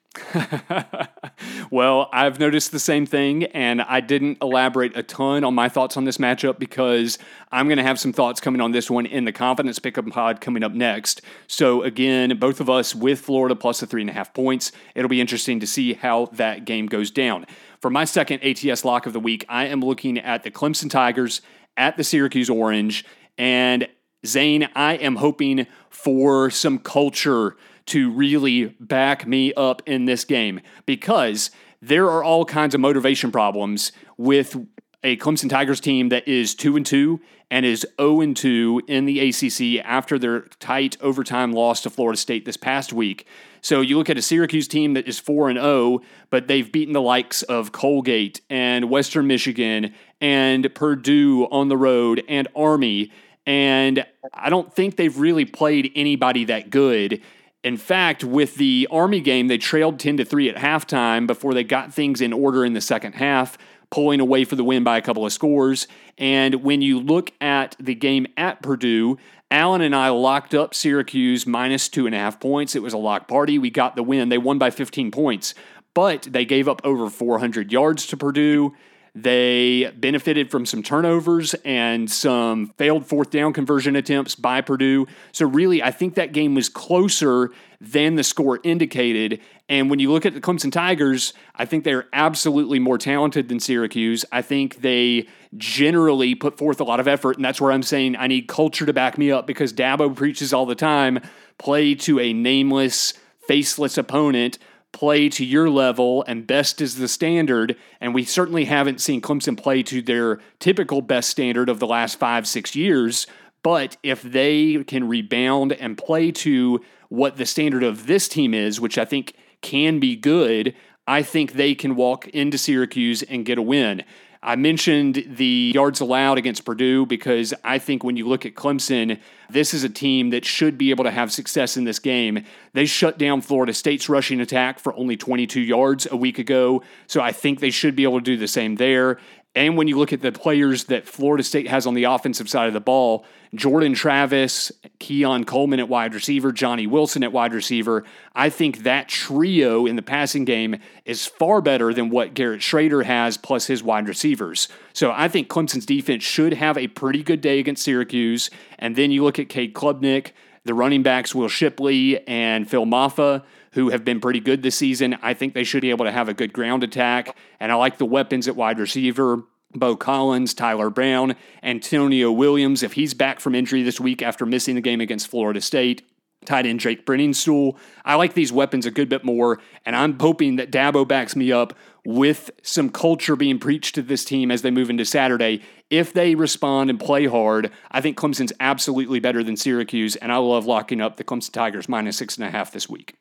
well, 1.70 2.08
I've 2.12 2.38
noticed 2.38 2.70
the 2.70 2.78
same 2.78 3.06
thing, 3.06 3.44
and 3.44 3.82
I 3.82 4.00
didn't 4.00 4.38
elaborate 4.40 4.96
a 4.96 5.02
ton 5.02 5.42
on 5.42 5.52
my 5.54 5.68
thoughts 5.68 5.96
on 5.96 6.04
this 6.04 6.18
matchup 6.18 6.60
because 6.60 7.18
I'm 7.50 7.66
going 7.66 7.78
to 7.78 7.82
have 7.82 7.98
some 7.98 8.12
thoughts 8.12 8.40
coming 8.40 8.60
on 8.60 8.70
this 8.70 8.88
one 8.88 9.04
in 9.04 9.24
the 9.24 9.32
confidence 9.32 9.80
pickup 9.80 10.06
pod 10.10 10.40
coming 10.40 10.62
up 10.62 10.72
next. 10.72 11.22
So, 11.48 11.82
again, 11.82 12.38
both 12.38 12.60
of 12.60 12.70
us 12.70 12.94
with 12.94 13.18
Florida 13.18 13.56
plus 13.56 13.80
the 13.80 13.86
three 13.86 14.02
and 14.02 14.10
a 14.10 14.12
half 14.12 14.32
points. 14.32 14.70
It'll 14.94 15.08
be 15.08 15.20
interesting 15.20 15.58
to 15.60 15.66
see 15.66 15.94
how 15.94 16.26
that 16.34 16.64
game 16.64 16.86
goes 16.86 17.10
down. 17.10 17.46
For 17.80 17.88
my 17.88 18.04
second 18.04 18.44
ATS 18.44 18.84
lock 18.84 19.06
of 19.06 19.14
the 19.14 19.20
week, 19.20 19.46
I 19.48 19.66
am 19.66 19.80
looking 19.80 20.18
at 20.18 20.42
the 20.42 20.50
Clemson 20.50 20.90
Tigers 20.90 21.40
at 21.78 21.96
the 21.96 22.04
Syracuse 22.04 22.50
Orange. 22.50 23.06
And 23.38 23.88
Zane, 24.26 24.68
I 24.74 24.96
am 24.96 25.16
hoping 25.16 25.66
for 25.88 26.50
some 26.50 26.78
culture 26.78 27.56
to 27.86 28.10
really 28.10 28.66
back 28.66 29.26
me 29.26 29.54
up 29.54 29.80
in 29.86 30.04
this 30.04 30.26
game 30.26 30.60
because 30.84 31.50
there 31.80 32.10
are 32.10 32.22
all 32.22 32.44
kinds 32.44 32.74
of 32.74 32.82
motivation 32.82 33.32
problems 33.32 33.92
with 34.18 34.58
a 35.02 35.16
Clemson 35.16 35.48
Tigers 35.48 35.80
team 35.80 36.10
that 36.10 36.28
is 36.28 36.54
2 36.54 36.76
and 36.76 36.84
2 36.84 37.18
and 37.50 37.66
is 37.66 37.86
0 38.00 38.20
and 38.20 38.36
2 38.36 38.82
in 38.86 39.06
the 39.06 39.20
ACC 39.20 39.84
after 39.84 40.18
their 40.18 40.42
tight 40.60 40.96
overtime 41.00 41.52
loss 41.52 41.82
to 41.82 41.90
Florida 41.90 42.16
State 42.16 42.44
this 42.44 42.56
past 42.56 42.92
week. 42.92 43.26
So 43.62 43.80
you 43.80 43.98
look 43.98 44.08
at 44.08 44.16
a 44.16 44.22
Syracuse 44.22 44.68
team 44.68 44.94
that 44.94 45.08
is 45.08 45.18
4 45.18 45.50
and 45.50 45.58
0, 45.58 46.00
but 46.30 46.46
they've 46.48 46.70
beaten 46.70 46.94
the 46.94 47.02
likes 47.02 47.42
of 47.42 47.72
Colgate 47.72 48.40
and 48.48 48.88
Western 48.88 49.26
Michigan 49.26 49.94
and 50.20 50.74
Purdue 50.74 51.46
on 51.50 51.68
the 51.68 51.76
road 51.76 52.22
and 52.28 52.48
Army 52.54 53.10
and 53.46 54.06
I 54.32 54.50
don't 54.50 54.72
think 54.72 54.96
they've 54.96 55.18
really 55.18 55.44
played 55.44 55.92
anybody 55.94 56.44
that 56.44 56.70
good. 56.70 57.20
In 57.62 57.76
fact, 57.76 58.22
with 58.24 58.54
the 58.54 58.86
Army 58.90 59.20
game, 59.20 59.48
they 59.48 59.58
trailed 59.58 59.98
10 59.98 60.18
to 60.18 60.24
3 60.24 60.50
at 60.50 60.56
halftime 60.56 61.26
before 61.26 61.52
they 61.52 61.64
got 61.64 61.92
things 61.92 62.20
in 62.20 62.32
order 62.32 62.64
in 62.64 62.74
the 62.74 62.80
second 62.80 63.14
half, 63.14 63.58
pulling 63.90 64.20
away 64.20 64.44
for 64.44 64.56
the 64.56 64.64
win 64.64 64.84
by 64.84 64.96
a 64.96 65.02
couple 65.02 65.26
of 65.26 65.32
scores. 65.32 65.88
And 66.16 66.56
when 66.56 66.80
you 66.80 66.98
look 67.00 67.32
at 67.40 67.76
the 67.78 67.94
game 67.94 68.26
at 68.36 68.62
Purdue, 68.62 69.18
Alan 69.50 69.80
and 69.80 69.96
I 69.96 70.10
locked 70.10 70.54
up 70.54 70.74
Syracuse 70.74 71.46
minus 71.46 71.88
two 71.88 72.06
and 72.06 72.14
a 72.14 72.18
half 72.18 72.38
points. 72.38 72.76
It 72.76 72.82
was 72.82 72.92
a 72.92 72.98
lock 72.98 73.26
party. 73.26 73.58
We 73.58 73.70
got 73.70 73.96
the 73.96 74.02
win. 74.02 74.28
They 74.28 74.38
won 74.38 74.58
by 74.58 74.70
15 74.70 75.10
points, 75.10 75.54
but 75.92 76.22
they 76.30 76.44
gave 76.44 76.68
up 76.68 76.80
over 76.84 77.10
400 77.10 77.72
yards 77.72 78.06
to 78.06 78.16
Purdue. 78.16 78.74
They 79.14 79.92
benefited 79.96 80.50
from 80.50 80.66
some 80.66 80.82
turnovers 80.82 81.54
and 81.64 82.10
some 82.10 82.68
failed 82.78 83.06
fourth 83.06 83.30
down 83.30 83.52
conversion 83.52 83.96
attempts 83.96 84.34
by 84.34 84.60
Purdue. 84.60 85.06
So, 85.32 85.46
really, 85.46 85.82
I 85.82 85.90
think 85.90 86.14
that 86.14 86.32
game 86.32 86.54
was 86.54 86.68
closer 86.68 87.50
than 87.80 88.14
the 88.14 88.22
score 88.22 88.60
indicated. 88.62 89.40
And 89.68 89.88
when 89.88 89.98
you 89.98 90.12
look 90.12 90.26
at 90.26 90.34
the 90.34 90.40
Clemson 90.40 90.70
Tigers, 90.70 91.32
I 91.54 91.64
think 91.64 91.84
they're 91.84 92.08
absolutely 92.12 92.78
more 92.78 92.98
talented 92.98 93.48
than 93.48 93.58
Syracuse. 93.58 94.24
I 94.30 94.42
think 94.42 94.82
they 94.82 95.28
generally 95.56 96.34
put 96.34 96.58
forth 96.58 96.80
a 96.80 96.84
lot 96.84 97.00
of 97.00 97.08
effort. 97.08 97.36
And 97.36 97.44
that's 97.44 97.60
where 97.60 97.72
I'm 97.72 97.82
saying 97.82 98.16
I 98.16 98.26
need 98.26 98.48
culture 98.48 98.84
to 98.84 98.92
back 98.92 99.16
me 99.16 99.30
up 99.30 99.46
because 99.46 99.72
Dabo 99.72 100.14
preaches 100.14 100.52
all 100.52 100.66
the 100.66 100.74
time 100.74 101.20
play 101.58 101.94
to 101.94 102.18
a 102.18 102.32
nameless, 102.32 103.12
faceless 103.46 103.98
opponent 103.98 104.58
play 104.92 105.28
to 105.28 105.44
your 105.44 105.70
level 105.70 106.24
and 106.26 106.46
best 106.46 106.80
is 106.80 106.96
the 106.96 107.08
standard. 107.08 107.76
And 108.00 108.14
we 108.14 108.24
certainly 108.24 108.64
haven't 108.64 109.00
seen 109.00 109.20
Clemson 109.20 109.56
play 109.56 109.82
to 109.84 110.02
their 110.02 110.40
typical 110.58 111.00
best 111.00 111.30
standard 111.30 111.68
of 111.68 111.78
the 111.78 111.86
last 111.86 112.18
five, 112.18 112.46
six 112.46 112.74
years. 112.74 113.26
But 113.62 113.96
if 114.02 114.22
they 114.22 114.82
can 114.84 115.08
rebound 115.08 115.72
and 115.72 115.98
play 115.98 116.32
to 116.32 116.80
what 117.08 117.36
the 117.36 117.46
standard 117.46 117.82
of 117.82 118.06
this 118.06 118.28
team 118.28 118.54
is, 118.54 118.80
which 118.80 118.98
I 118.98 119.04
think 119.04 119.34
can 119.60 120.00
be 120.00 120.16
good, 120.16 120.74
I 121.06 121.22
think 121.22 121.52
they 121.52 121.74
can 121.74 121.96
walk 121.96 122.28
into 122.28 122.56
Syracuse 122.56 123.22
and 123.22 123.44
get 123.44 123.58
a 123.58 123.62
win. 123.62 124.04
I 124.42 124.56
mentioned 124.56 125.22
the 125.36 125.72
yards 125.74 126.00
allowed 126.00 126.38
against 126.38 126.64
Purdue 126.64 127.04
because 127.04 127.52
I 127.62 127.78
think 127.78 128.02
when 128.02 128.16
you 128.16 128.26
look 128.26 128.46
at 128.46 128.54
Clemson, 128.54 129.20
this 129.50 129.74
is 129.74 129.84
a 129.84 129.88
team 129.90 130.30
that 130.30 130.46
should 130.46 130.78
be 130.78 130.88
able 130.88 131.04
to 131.04 131.10
have 131.10 131.30
success 131.30 131.76
in 131.76 131.84
this 131.84 131.98
game. 131.98 132.46
They 132.72 132.86
shut 132.86 133.18
down 133.18 133.42
Florida 133.42 133.74
State's 133.74 134.08
rushing 134.08 134.40
attack 134.40 134.78
for 134.78 134.94
only 134.94 135.18
22 135.18 135.60
yards 135.60 136.08
a 136.10 136.16
week 136.16 136.38
ago, 136.38 136.82
so 137.06 137.20
I 137.20 137.32
think 137.32 137.60
they 137.60 137.70
should 137.70 137.94
be 137.94 138.04
able 138.04 138.18
to 138.18 138.24
do 138.24 138.38
the 138.38 138.48
same 138.48 138.76
there. 138.76 139.18
And 139.54 139.76
when 139.76 139.88
you 139.88 139.98
look 139.98 140.12
at 140.12 140.20
the 140.20 140.30
players 140.30 140.84
that 140.84 141.08
Florida 141.08 141.42
State 141.42 141.66
has 141.66 141.84
on 141.84 141.94
the 141.94 142.04
offensive 142.04 142.48
side 142.48 142.68
of 142.68 142.72
the 142.72 142.80
ball, 142.80 143.24
Jordan 143.52 143.94
Travis, 143.94 144.70
Keon 145.00 145.44
Coleman 145.44 145.80
at 145.80 145.88
wide 145.88 146.14
receiver, 146.14 146.52
Johnny 146.52 146.86
Wilson 146.86 147.24
at 147.24 147.32
wide 147.32 147.52
receiver, 147.52 148.04
I 148.32 148.48
think 148.48 148.84
that 148.84 149.08
trio 149.08 149.86
in 149.86 149.96
the 149.96 150.02
passing 150.02 150.44
game 150.44 150.76
is 151.04 151.26
far 151.26 151.60
better 151.60 151.92
than 151.92 152.10
what 152.10 152.34
Garrett 152.34 152.60
Shrader 152.60 153.04
has 153.04 153.36
plus 153.36 153.66
his 153.66 153.82
wide 153.82 154.06
receivers. 154.06 154.68
So 154.92 155.10
I 155.10 155.26
think 155.26 155.48
Clemson's 155.48 155.86
defense 155.86 156.22
should 156.22 156.52
have 156.52 156.78
a 156.78 156.86
pretty 156.86 157.24
good 157.24 157.40
day 157.40 157.58
against 157.58 157.82
Syracuse. 157.82 158.50
And 158.78 158.94
then 158.94 159.10
you 159.10 159.24
look 159.24 159.40
at 159.40 159.48
Cade 159.48 159.74
Klubnik, 159.74 160.30
the 160.64 160.74
running 160.74 161.02
backs 161.02 161.34
Will 161.34 161.48
Shipley 161.48 162.24
and 162.28 162.70
Phil 162.70 162.86
Mafah 162.86 163.42
who 163.72 163.90
have 163.90 164.04
been 164.04 164.20
pretty 164.20 164.40
good 164.40 164.62
this 164.62 164.76
season. 164.76 165.16
I 165.22 165.34
think 165.34 165.54
they 165.54 165.64
should 165.64 165.82
be 165.82 165.90
able 165.90 166.04
to 166.04 166.12
have 166.12 166.28
a 166.28 166.34
good 166.34 166.52
ground 166.52 166.82
attack. 166.84 167.36
And 167.58 167.70
I 167.70 167.76
like 167.76 167.98
the 167.98 168.06
weapons 168.06 168.48
at 168.48 168.56
wide 168.56 168.78
receiver. 168.78 169.44
Beaux 169.72 169.96
Collins, 169.96 170.52
Tyler 170.52 170.90
Brown, 170.90 171.36
Antonio 171.62 172.32
Williams, 172.32 172.82
if 172.82 172.94
he's 172.94 173.14
back 173.14 173.38
from 173.38 173.54
injury 173.54 173.82
this 173.84 174.00
week 174.00 174.20
after 174.20 174.44
missing 174.44 174.74
the 174.74 174.80
game 174.80 175.00
against 175.00 175.28
Florida 175.28 175.60
State. 175.60 176.02
Tight 176.46 176.64
end 176.64 176.80
Jake 176.80 177.04
Briningstool. 177.04 177.76
I 178.04 178.14
like 178.14 178.32
these 178.32 178.50
weapons 178.50 178.86
a 178.86 178.90
good 178.90 179.10
bit 179.10 179.24
more, 179.24 179.60
and 179.84 179.94
I'm 179.94 180.18
hoping 180.18 180.56
that 180.56 180.72
Dabo 180.72 181.06
backs 181.06 181.36
me 181.36 181.52
up 181.52 181.74
with 182.02 182.50
some 182.62 182.88
culture 182.88 183.36
being 183.36 183.58
preached 183.58 183.94
to 183.96 184.02
this 184.02 184.24
team 184.24 184.50
as 184.50 184.62
they 184.62 184.70
move 184.70 184.88
into 184.88 185.04
Saturday. 185.04 185.60
If 185.90 186.14
they 186.14 186.34
respond 186.34 186.88
and 186.88 186.98
play 186.98 187.26
hard, 187.26 187.70
I 187.90 188.00
think 188.00 188.16
Clemson's 188.16 188.54
absolutely 188.58 189.20
better 189.20 189.44
than 189.44 189.56
Syracuse, 189.58 190.16
and 190.16 190.32
I 190.32 190.38
love 190.38 190.64
locking 190.64 191.02
up 191.02 191.16
the 191.16 191.24
Clemson 191.24 191.52
Tigers 191.52 191.90
minus 191.90 192.16
six 192.16 192.38
and 192.38 192.46
a 192.46 192.50
half 192.50 192.72
this 192.72 192.88
week. 192.88 193.16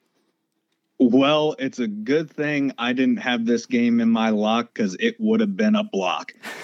Well, 0.99 1.55
it's 1.57 1.79
a 1.79 1.87
good 1.87 2.29
thing 2.29 2.73
I 2.77 2.91
didn't 2.91 3.17
have 3.17 3.45
this 3.45 3.65
game 3.65 4.01
in 4.01 4.09
my 4.09 4.31
lock 4.31 4.73
because 4.73 4.97
it 4.99 5.15
would 5.17 5.39
have 5.39 5.55
been 5.55 5.75
a 5.75 5.83
block. 5.83 6.33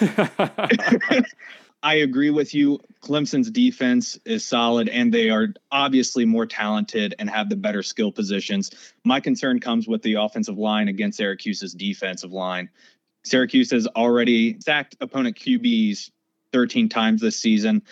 I 1.82 1.94
agree 1.94 2.30
with 2.30 2.54
you. 2.54 2.80
Clemson's 3.00 3.50
defense 3.50 4.18
is 4.26 4.44
solid 4.44 4.88
and 4.90 5.14
they 5.14 5.30
are 5.30 5.54
obviously 5.72 6.26
more 6.26 6.44
talented 6.44 7.14
and 7.18 7.30
have 7.30 7.48
the 7.48 7.56
better 7.56 7.82
skill 7.82 8.12
positions. 8.12 8.70
My 9.04 9.20
concern 9.20 9.58
comes 9.60 9.88
with 9.88 10.02
the 10.02 10.14
offensive 10.14 10.58
line 10.58 10.88
against 10.88 11.16
Syracuse's 11.18 11.72
defensive 11.72 12.32
line. 12.32 12.68
Syracuse 13.24 13.70
has 13.70 13.86
already 13.86 14.60
sacked 14.60 14.96
opponent 15.00 15.36
QBs 15.36 16.10
13 16.52 16.88
times 16.88 17.20
this 17.20 17.38
season. 17.38 17.82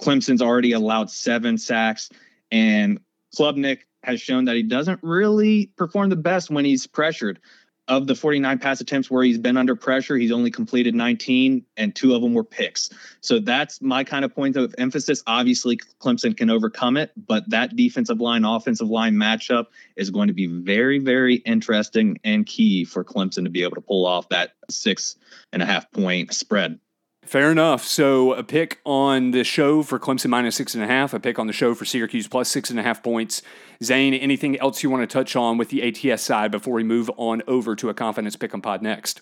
Clemson's 0.00 0.40
already 0.40 0.72
allowed 0.72 1.10
seven 1.10 1.58
sacks, 1.58 2.10
and 2.50 3.00
Klubnik 3.36 3.80
has 4.02 4.20
shown 4.20 4.46
that 4.46 4.56
he 4.56 4.62
doesn't 4.62 5.00
really 5.02 5.70
perform 5.76 6.08
the 6.10 6.16
best 6.16 6.50
when 6.50 6.64
he's 6.64 6.86
pressured. 6.86 7.40
Of 7.88 8.06
the 8.06 8.14
49 8.14 8.60
pass 8.60 8.80
attempts 8.80 9.10
where 9.10 9.24
he's 9.24 9.38
been 9.38 9.56
under 9.56 9.74
pressure, 9.74 10.16
he's 10.16 10.30
only 10.30 10.52
completed 10.52 10.94
19, 10.94 11.64
and 11.76 11.92
two 11.92 12.14
of 12.14 12.22
them 12.22 12.34
were 12.34 12.44
picks. 12.44 12.88
So 13.20 13.40
that's 13.40 13.82
my 13.82 14.04
kind 14.04 14.24
of 14.24 14.32
point 14.32 14.54
of 14.54 14.72
emphasis. 14.78 15.24
Obviously, 15.26 15.76
Clemson 16.00 16.36
can 16.36 16.50
overcome 16.50 16.96
it, 16.96 17.10
but 17.16 17.50
that 17.50 17.74
defensive 17.74 18.20
line, 18.20 18.44
offensive 18.44 18.88
line 18.88 19.14
matchup 19.14 19.66
is 19.96 20.10
going 20.10 20.28
to 20.28 20.34
be 20.34 20.46
very, 20.46 21.00
very 21.00 21.36
interesting 21.36 22.20
and 22.22 22.46
key 22.46 22.84
for 22.84 23.02
Clemson 23.02 23.42
to 23.42 23.50
be 23.50 23.64
able 23.64 23.74
to 23.74 23.80
pull 23.80 24.06
off 24.06 24.28
that 24.28 24.52
six 24.70 25.16
and 25.52 25.60
a 25.60 25.66
half 25.66 25.90
point 25.90 26.32
spread. 26.32 26.78
Fair 27.30 27.52
enough. 27.52 27.84
So 27.84 28.32
a 28.32 28.42
pick 28.42 28.80
on 28.84 29.30
the 29.30 29.44
show 29.44 29.84
for 29.84 30.00
Clemson 30.00 30.30
minus 30.30 30.56
six 30.56 30.74
and 30.74 30.82
a 30.82 30.88
half, 30.88 31.14
a 31.14 31.20
pick 31.20 31.38
on 31.38 31.46
the 31.46 31.52
show 31.52 31.76
for 31.76 31.84
Syracuse 31.84 32.26
plus 32.26 32.48
six 32.48 32.70
and 32.70 32.80
a 32.80 32.82
half 32.82 33.04
points. 33.04 33.40
Zane, 33.84 34.14
anything 34.14 34.58
else 34.58 34.82
you 34.82 34.90
want 34.90 35.02
to 35.02 35.06
touch 35.06 35.36
on 35.36 35.56
with 35.56 35.68
the 35.68 36.10
ATS 36.10 36.22
side 36.22 36.50
before 36.50 36.74
we 36.74 36.82
move 36.82 37.08
on 37.16 37.40
over 37.46 37.76
to 37.76 37.88
a 37.88 37.94
confidence 37.94 38.34
pick'em 38.34 38.60
pod 38.60 38.82
next? 38.82 39.20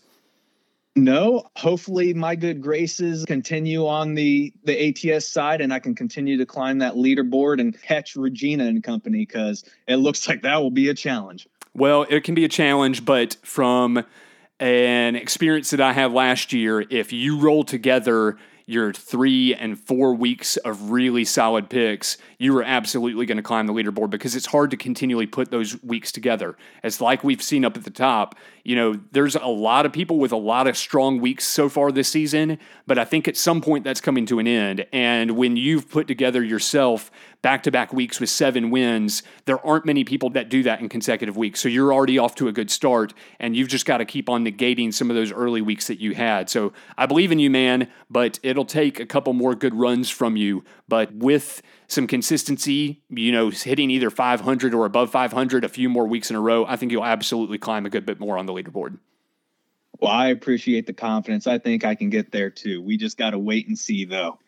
No, 0.96 1.50
hopefully 1.54 2.14
my 2.14 2.34
good 2.34 2.62
graces 2.62 3.26
continue 3.26 3.86
on 3.86 4.14
the 4.14 4.54
the 4.64 4.88
ATS 4.88 5.28
side 5.28 5.60
and 5.60 5.70
I 5.70 5.78
can 5.78 5.94
continue 5.94 6.38
to 6.38 6.46
climb 6.46 6.78
that 6.78 6.94
leaderboard 6.94 7.60
and 7.60 7.78
catch 7.78 8.16
Regina 8.16 8.64
and 8.64 8.82
company 8.82 9.26
because 9.26 9.64
it 9.86 9.96
looks 9.96 10.26
like 10.26 10.40
that 10.40 10.62
will 10.62 10.70
be 10.70 10.88
a 10.88 10.94
challenge. 10.94 11.46
Well, 11.74 12.06
it 12.08 12.24
can 12.24 12.34
be 12.34 12.46
a 12.46 12.48
challenge, 12.48 13.04
but 13.04 13.36
from 13.42 14.02
an 14.60 15.16
experience 15.16 15.70
that 15.70 15.80
I 15.80 15.92
had 15.92 16.12
last 16.12 16.52
year, 16.52 16.84
if 16.90 17.12
you 17.12 17.38
roll 17.38 17.64
together 17.64 18.36
your 18.68 18.92
three 18.92 19.54
and 19.54 19.80
four 19.80 20.12
weeks 20.14 20.58
of 20.58 20.90
really 20.90 21.24
solid 21.24 21.70
picks, 21.70 22.18
you 22.36 22.54
are 22.58 22.62
absolutely 22.62 23.24
going 23.24 23.38
to 23.38 23.42
climb 23.42 23.66
the 23.66 23.72
leaderboard 23.72 24.10
because 24.10 24.36
it's 24.36 24.44
hard 24.44 24.70
to 24.70 24.76
continually 24.76 25.26
put 25.26 25.50
those 25.50 25.82
weeks 25.82 26.12
together. 26.12 26.54
It's 26.84 27.00
like 27.00 27.24
we've 27.24 27.40
seen 27.40 27.64
up 27.64 27.78
at 27.78 27.84
the 27.84 27.90
top. 27.90 28.34
You 28.64 28.76
know, 28.76 29.00
there's 29.12 29.36
a 29.36 29.46
lot 29.46 29.86
of 29.86 29.92
people 29.94 30.18
with 30.18 30.32
a 30.32 30.36
lot 30.36 30.66
of 30.66 30.76
strong 30.76 31.18
weeks 31.18 31.46
so 31.46 31.70
far 31.70 31.90
this 31.90 32.08
season, 32.08 32.58
but 32.86 32.98
I 32.98 33.06
think 33.06 33.26
at 33.26 33.38
some 33.38 33.62
point 33.62 33.84
that's 33.84 34.02
coming 34.02 34.26
to 34.26 34.38
an 34.38 34.46
end. 34.46 34.84
And 34.92 35.30
when 35.30 35.56
you've 35.56 35.88
put 35.88 36.06
together 36.06 36.44
yourself 36.44 37.10
back 37.42 37.62
to 37.62 37.70
back 37.70 37.92
weeks 37.92 38.20
with 38.20 38.30
seven 38.30 38.70
wins, 38.70 39.22
there 39.44 39.64
aren't 39.64 39.86
many 39.86 40.04
people 40.04 40.30
that 40.30 40.48
do 40.48 40.62
that 40.64 40.80
in 40.80 40.88
consecutive 40.88 41.36
weeks. 41.36 41.60
So 41.60 41.68
you're 41.68 41.92
already 41.92 42.18
off 42.18 42.34
to 42.36 42.48
a 42.48 42.52
good 42.52 42.70
start, 42.70 43.14
and 43.38 43.56
you've 43.56 43.68
just 43.68 43.86
got 43.86 43.98
to 43.98 44.04
keep 44.04 44.28
on 44.28 44.44
negating 44.44 44.92
some 44.92 45.10
of 45.10 45.16
those 45.16 45.32
early 45.32 45.62
weeks 45.62 45.86
that 45.86 46.00
you 46.00 46.14
had. 46.14 46.50
So 46.50 46.72
I 46.96 47.06
believe 47.06 47.30
in 47.32 47.38
you, 47.38 47.50
man, 47.50 47.88
but 48.10 48.38
it'll 48.42 48.64
take 48.64 48.98
a 49.00 49.06
couple 49.06 49.32
more 49.32 49.54
good 49.54 49.74
runs 49.74 50.10
from 50.10 50.36
you. 50.36 50.64
But 50.88 51.12
with 51.14 51.62
some 51.86 52.06
consistency, 52.06 53.02
you 53.08 53.32
know, 53.32 53.50
hitting 53.50 53.90
either 53.90 54.10
500 54.10 54.74
or 54.74 54.84
above 54.84 55.10
500 55.10 55.64
a 55.64 55.68
few 55.68 55.88
more 55.88 56.06
weeks 56.06 56.30
in 56.30 56.36
a 56.36 56.40
row, 56.40 56.66
I 56.66 56.76
think 56.76 56.92
you'll 56.92 57.04
absolutely 57.04 57.58
climb 57.58 57.86
a 57.86 57.90
good 57.90 58.04
bit 58.04 58.18
more 58.18 58.36
on 58.36 58.46
the 58.46 58.52
leaderboard. 58.52 58.98
Well, 60.00 60.12
I 60.12 60.28
appreciate 60.28 60.86
the 60.86 60.92
confidence. 60.92 61.46
I 61.46 61.58
think 61.58 61.84
I 61.84 61.94
can 61.94 62.08
get 62.08 62.30
there 62.30 62.50
too. 62.50 62.80
We 62.82 62.96
just 62.96 63.16
got 63.16 63.30
to 63.30 63.38
wait 63.38 63.66
and 63.66 63.78
see, 63.78 64.04
though. 64.04 64.38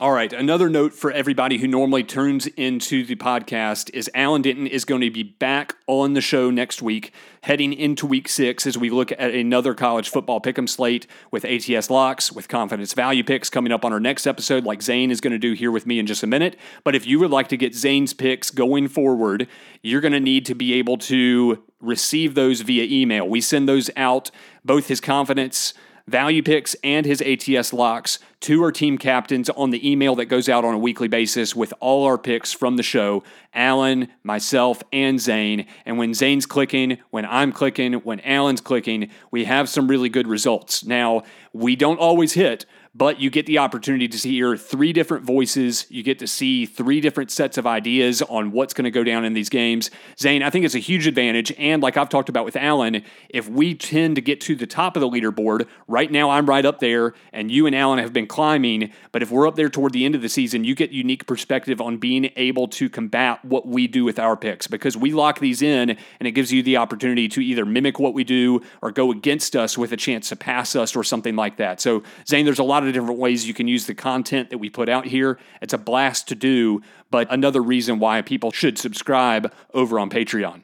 All 0.00 0.12
right. 0.12 0.32
Another 0.32 0.70
note 0.70 0.94
for 0.94 1.10
everybody 1.10 1.58
who 1.58 1.66
normally 1.66 2.04
turns 2.04 2.46
into 2.46 3.04
the 3.04 3.16
podcast 3.16 3.90
is 3.92 4.08
Alan 4.14 4.42
Denton 4.42 4.68
is 4.68 4.84
going 4.84 5.00
to 5.00 5.10
be 5.10 5.24
back 5.24 5.74
on 5.88 6.12
the 6.12 6.20
show 6.20 6.50
next 6.52 6.80
week, 6.80 7.12
heading 7.40 7.72
into 7.72 8.06
week 8.06 8.28
six 8.28 8.64
as 8.64 8.78
we 8.78 8.90
look 8.90 9.10
at 9.10 9.34
another 9.34 9.74
college 9.74 10.08
football 10.08 10.40
pick'em 10.40 10.68
slate 10.68 11.08
with 11.32 11.44
ATS 11.44 11.90
locks, 11.90 12.30
with 12.30 12.46
confidence 12.46 12.92
value 12.92 13.24
picks 13.24 13.50
coming 13.50 13.72
up 13.72 13.84
on 13.84 13.92
our 13.92 13.98
next 13.98 14.24
episode, 14.24 14.62
like 14.62 14.82
Zane 14.82 15.10
is 15.10 15.20
going 15.20 15.32
to 15.32 15.38
do 15.38 15.54
here 15.54 15.72
with 15.72 15.84
me 15.84 15.98
in 15.98 16.06
just 16.06 16.22
a 16.22 16.28
minute. 16.28 16.56
But 16.84 16.94
if 16.94 17.04
you 17.04 17.18
would 17.18 17.32
like 17.32 17.48
to 17.48 17.56
get 17.56 17.74
Zane's 17.74 18.14
picks 18.14 18.52
going 18.52 18.86
forward, 18.86 19.48
you're 19.82 20.00
going 20.00 20.12
to 20.12 20.20
need 20.20 20.46
to 20.46 20.54
be 20.54 20.74
able 20.74 20.98
to 20.98 21.60
receive 21.80 22.36
those 22.36 22.60
via 22.60 22.84
email. 22.84 23.28
We 23.28 23.40
send 23.40 23.68
those 23.68 23.90
out, 23.96 24.30
both 24.64 24.86
his 24.86 25.00
confidence 25.00 25.74
value 26.08 26.42
picks 26.42 26.74
and 26.82 27.06
his 27.06 27.22
ATS 27.22 27.72
locks 27.72 28.18
to 28.40 28.62
our 28.62 28.72
team 28.72 28.98
captains 28.98 29.50
on 29.50 29.70
the 29.70 29.90
email 29.90 30.14
that 30.16 30.26
goes 30.26 30.48
out 30.48 30.64
on 30.64 30.74
a 30.74 30.78
weekly 30.78 31.08
basis 31.08 31.54
with 31.54 31.74
all 31.80 32.04
our 32.04 32.18
picks 32.18 32.52
from 32.52 32.76
the 32.76 32.82
show 32.82 33.22
Alan, 33.54 34.08
myself, 34.22 34.82
and 34.92 35.20
Zane. 35.20 35.66
And 35.84 35.98
when 35.98 36.14
Zane's 36.14 36.46
clicking, 36.46 36.98
when 37.10 37.26
I'm 37.26 37.52
clicking, 37.52 37.94
when 37.94 38.20
Alan's 38.20 38.60
clicking, 38.60 39.10
we 39.30 39.44
have 39.44 39.68
some 39.68 39.88
really 39.88 40.08
good 40.08 40.28
results. 40.28 40.84
Now, 40.84 41.22
we 41.52 41.76
don't 41.76 41.98
always 41.98 42.34
hit, 42.34 42.66
but 42.98 43.20
you 43.20 43.30
get 43.30 43.46
the 43.46 43.58
opportunity 43.58 44.08
to 44.08 44.28
hear 44.28 44.56
three 44.56 44.92
different 44.92 45.24
voices. 45.24 45.86
You 45.88 46.02
get 46.02 46.18
to 46.18 46.26
see 46.26 46.66
three 46.66 47.00
different 47.00 47.30
sets 47.30 47.56
of 47.56 47.64
ideas 47.64 48.22
on 48.22 48.50
what's 48.50 48.74
going 48.74 48.86
to 48.86 48.90
go 48.90 49.04
down 49.04 49.24
in 49.24 49.34
these 49.34 49.48
games. 49.48 49.92
Zane, 50.18 50.42
I 50.42 50.50
think 50.50 50.64
it's 50.64 50.74
a 50.74 50.80
huge 50.80 51.06
advantage. 51.06 51.52
And 51.58 51.80
like 51.80 51.96
I've 51.96 52.08
talked 52.08 52.28
about 52.28 52.44
with 52.44 52.56
Alan, 52.56 53.04
if 53.28 53.48
we 53.48 53.76
tend 53.76 54.16
to 54.16 54.20
get 54.20 54.40
to 54.42 54.56
the 54.56 54.66
top 54.66 54.96
of 54.96 55.00
the 55.00 55.08
leaderboard, 55.08 55.68
right 55.86 56.10
now 56.10 56.30
I'm 56.30 56.46
right 56.46 56.66
up 56.66 56.80
there, 56.80 57.14
and 57.32 57.52
you 57.52 57.66
and 57.66 57.76
Alan 57.76 58.00
have 58.00 58.12
been 58.12 58.26
climbing. 58.26 58.90
But 59.12 59.22
if 59.22 59.30
we're 59.30 59.46
up 59.46 59.54
there 59.54 59.68
toward 59.68 59.92
the 59.92 60.04
end 60.04 60.16
of 60.16 60.22
the 60.22 60.28
season, 60.28 60.64
you 60.64 60.74
get 60.74 60.90
unique 60.90 61.24
perspective 61.24 61.80
on 61.80 61.98
being 61.98 62.32
able 62.34 62.66
to 62.68 62.90
combat 62.90 63.44
what 63.44 63.64
we 63.64 63.86
do 63.86 64.04
with 64.04 64.18
our 64.18 64.36
picks 64.36 64.66
because 64.66 64.96
we 64.96 65.12
lock 65.12 65.38
these 65.38 65.62
in 65.62 65.90
and 65.90 66.26
it 66.26 66.32
gives 66.32 66.52
you 66.52 66.64
the 66.64 66.76
opportunity 66.76 67.28
to 67.28 67.40
either 67.40 67.64
mimic 67.64 68.00
what 68.00 68.12
we 68.12 68.24
do 68.24 68.60
or 68.82 68.90
go 68.90 69.12
against 69.12 69.54
us 69.54 69.78
with 69.78 69.92
a 69.92 69.96
chance 69.96 70.30
to 70.30 70.36
pass 70.36 70.74
us 70.74 70.96
or 70.96 71.04
something 71.04 71.36
like 71.36 71.58
that. 71.58 71.80
So, 71.80 72.02
Zane, 72.26 72.44
there's 72.44 72.58
a 72.58 72.64
lot 72.64 72.82
of 72.82 72.87
of 72.88 72.94
different 72.94 73.18
ways 73.18 73.46
you 73.46 73.54
can 73.54 73.68
use 73.68 73.86
the 73.86 73.94
content 73.94 74.50
that 74.50 74.58
we 74.58 74.70
put 74.70 74.88
out 74.88 75.06
here. 75.06 75.38
It's 75.62 75.72
a 75.72 75.78
blast 75.78 76.28
to 76.28 76.34
do, 76.34 76.82
but 77.10 77.32
another 77.32 77.62
reason 77.62 77.98
why 77.98 78.22
people 78.22 78.50
should 78.50 78.78
subscribe 78.78 79.52
over 79.72 79.98
on 79.98 80.10
Patreon. 80.10 80.62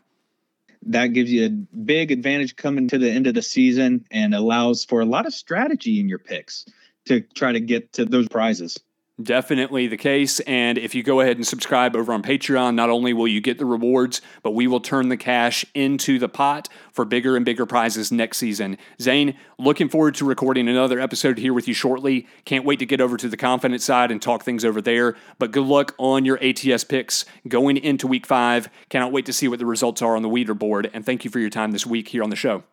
That 0.86 1.08
gives 1.08 1.32
you 1.32 1.46
a 1.46 1.50
big 1.50 2.10
advantage 2.10 2.56
coming 2.56 2.88
to 2.88 2.98
the 2.98 3.10
end 3.10 3.26
of 3.26 3.34
the 3.34 3.42
season 3.42 4.04
and 4.10 4.34
allows 4.34 4.84
for 4.84 5.00
a 5.00 5.06
lot 5.06 5.26
of 5.26 5.32
strategy 5.32 5.98
in 6.00 6.08
your 6.08 6.18
picks 6.18 6.66
to 7.06 7.20
try 7.20 7.52
to 7.52 7.60
get 7.60 7.94
to 7.94 8.04
those 8.04 8.28
prizes. 8.28 8.78
Definitely 9.22 9.86
the 9.86 9.96
case. 9.96 10.40
And 10.40 10.76
if 10.76 10.92
you 10.92 11.04
go 11.04 11.20
ahead 11.20 11.36
and 11.36 11.46
subscribe 11.46 11.94
over 11.94 12.12
on 12.12 12.20
Patreon, 12.20 12.74
not 12.74 12.90
only 12.90 13.12
will 13.12 13.28
you 13.28 13.40
get 13.40 13.58
the 13.58 13.64
rewards, 13.64 14.20
but 14.42 14.50
we 14.52 14.66
will 14.66 14.80
turn 14.80 15.08
the 15.08 15.16
cash 15.16 15.64
into 15.72 16.18
the 16.18 16.28
pot 16.28 16.68
for 16.90 17.04
bigger 17.04 17.36
and 17.36 17.44
bigger 17.44 17.64
prizes 17.64 18.10
next 18.10 18.38
season. 18.38 18.76
Zane, 19.00 19.36
looking 19.56 19.88
forward 19.88 20.16
to 20.16 20.24
recording 20.24 20.68
another 20.68 20.98
episode 20.98 21.38
here 21.38 21.54
with 21.54 21.68
you 21.68 21.74
shortly. 21.74 22.26
Can't 22.44 22.64
wait 22.64 22.80
to 22.80 22.86
get 22.86 23.00
over 23.00 23.16
to 23.16 23.28
the 23.28 23.36
confidence 23.36 23.84
side 23.84 24.10
and 24.10 24.20
talk 24.20 24.42
things 24.42 24.64
over 24.64 24.82
there. 24.82 25.14
But 25.38 25.52
good 25.52 25.66
luck 25.66 25.94
on 25.96 26.24
your 26.24 26.42
ATS 26.42 26.82
picks 26.82 27.24
going 27.46 27.76
into 27.76 28.08
week 28.08 28.26
five. 28.26 28.68
Cannot 28.88 29.12
wait 29.12 29.26
to 29.26 29.32
see 29.32 29.46
what 29.46 29.60
the 29.60 29.66
results 29.66 30.02
are 30.02 30.16
on 30.16 30.22
the 30.22 30.28
leaderboard. 30.28 30.90
And 30.92 31.06
thank 31.06 31.24
you 31.24 31.30
for 31.30 31.38
your 31.38 31.50
time 31.50 31.70
this 31.70 31.86
week 31.86 32.08
here 32.08 32.24
on 32.24 32.30
the 32.30 32.36
show. 32.36 32.64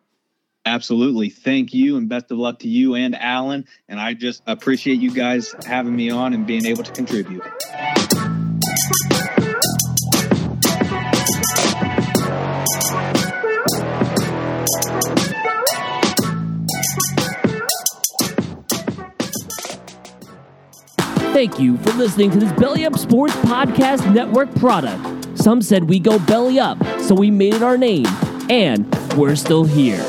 Absolutely. 0.66 1.30
Thank 1.30 1.74
you 1.74 1.98
and 1.98 2.08
best 2.08 2.32
of 2.32 2.38
luck 2.38 2.60
to 2.60 2.68
you 2.68 2.96
and 2.96 3.16
Alan. 3.16 3.66
And 3.90 4.00
I 4.00 4.14
just 4.14 4.44
appreciate 4.46 5.00
you 5.00 5.12
guys 5.12 5.56
having 5.66 5.96
me 5.96 6.12
on 6.12 6.34
and 6.34 6.46
being 6.46 6.66
able 6.66 6.84
to 6.84 6.92
contribute. 6.92 7.44
Thank 21.34 21.60
you 21.60 21.78
for 21.78 21.92
listening 21.94 22.30
to 22.32 22.40
this 22.40 22.52
Belly 22.52 22.86
Up 22.86 23.00
Sports 23.00 23.34
Podcast 23.38 24.14
Network 24.14 24.54
product. 24.56 25.40
Some 25.40 25.64
said 25.64 25.86
we 25.86 25.98
go 25.98 26.20
belly 26.20 26.60
up, 26.60 26.78
so 27.00 27.16
we 27.16 27.32
made 27.32 27.56
it 27.56 27.64
our 27.64 27.80
name, 27.80 28.06
and 28.48 28.94
we're 29.16 29.36
still 29.36 29.64
here. 29.64 30.06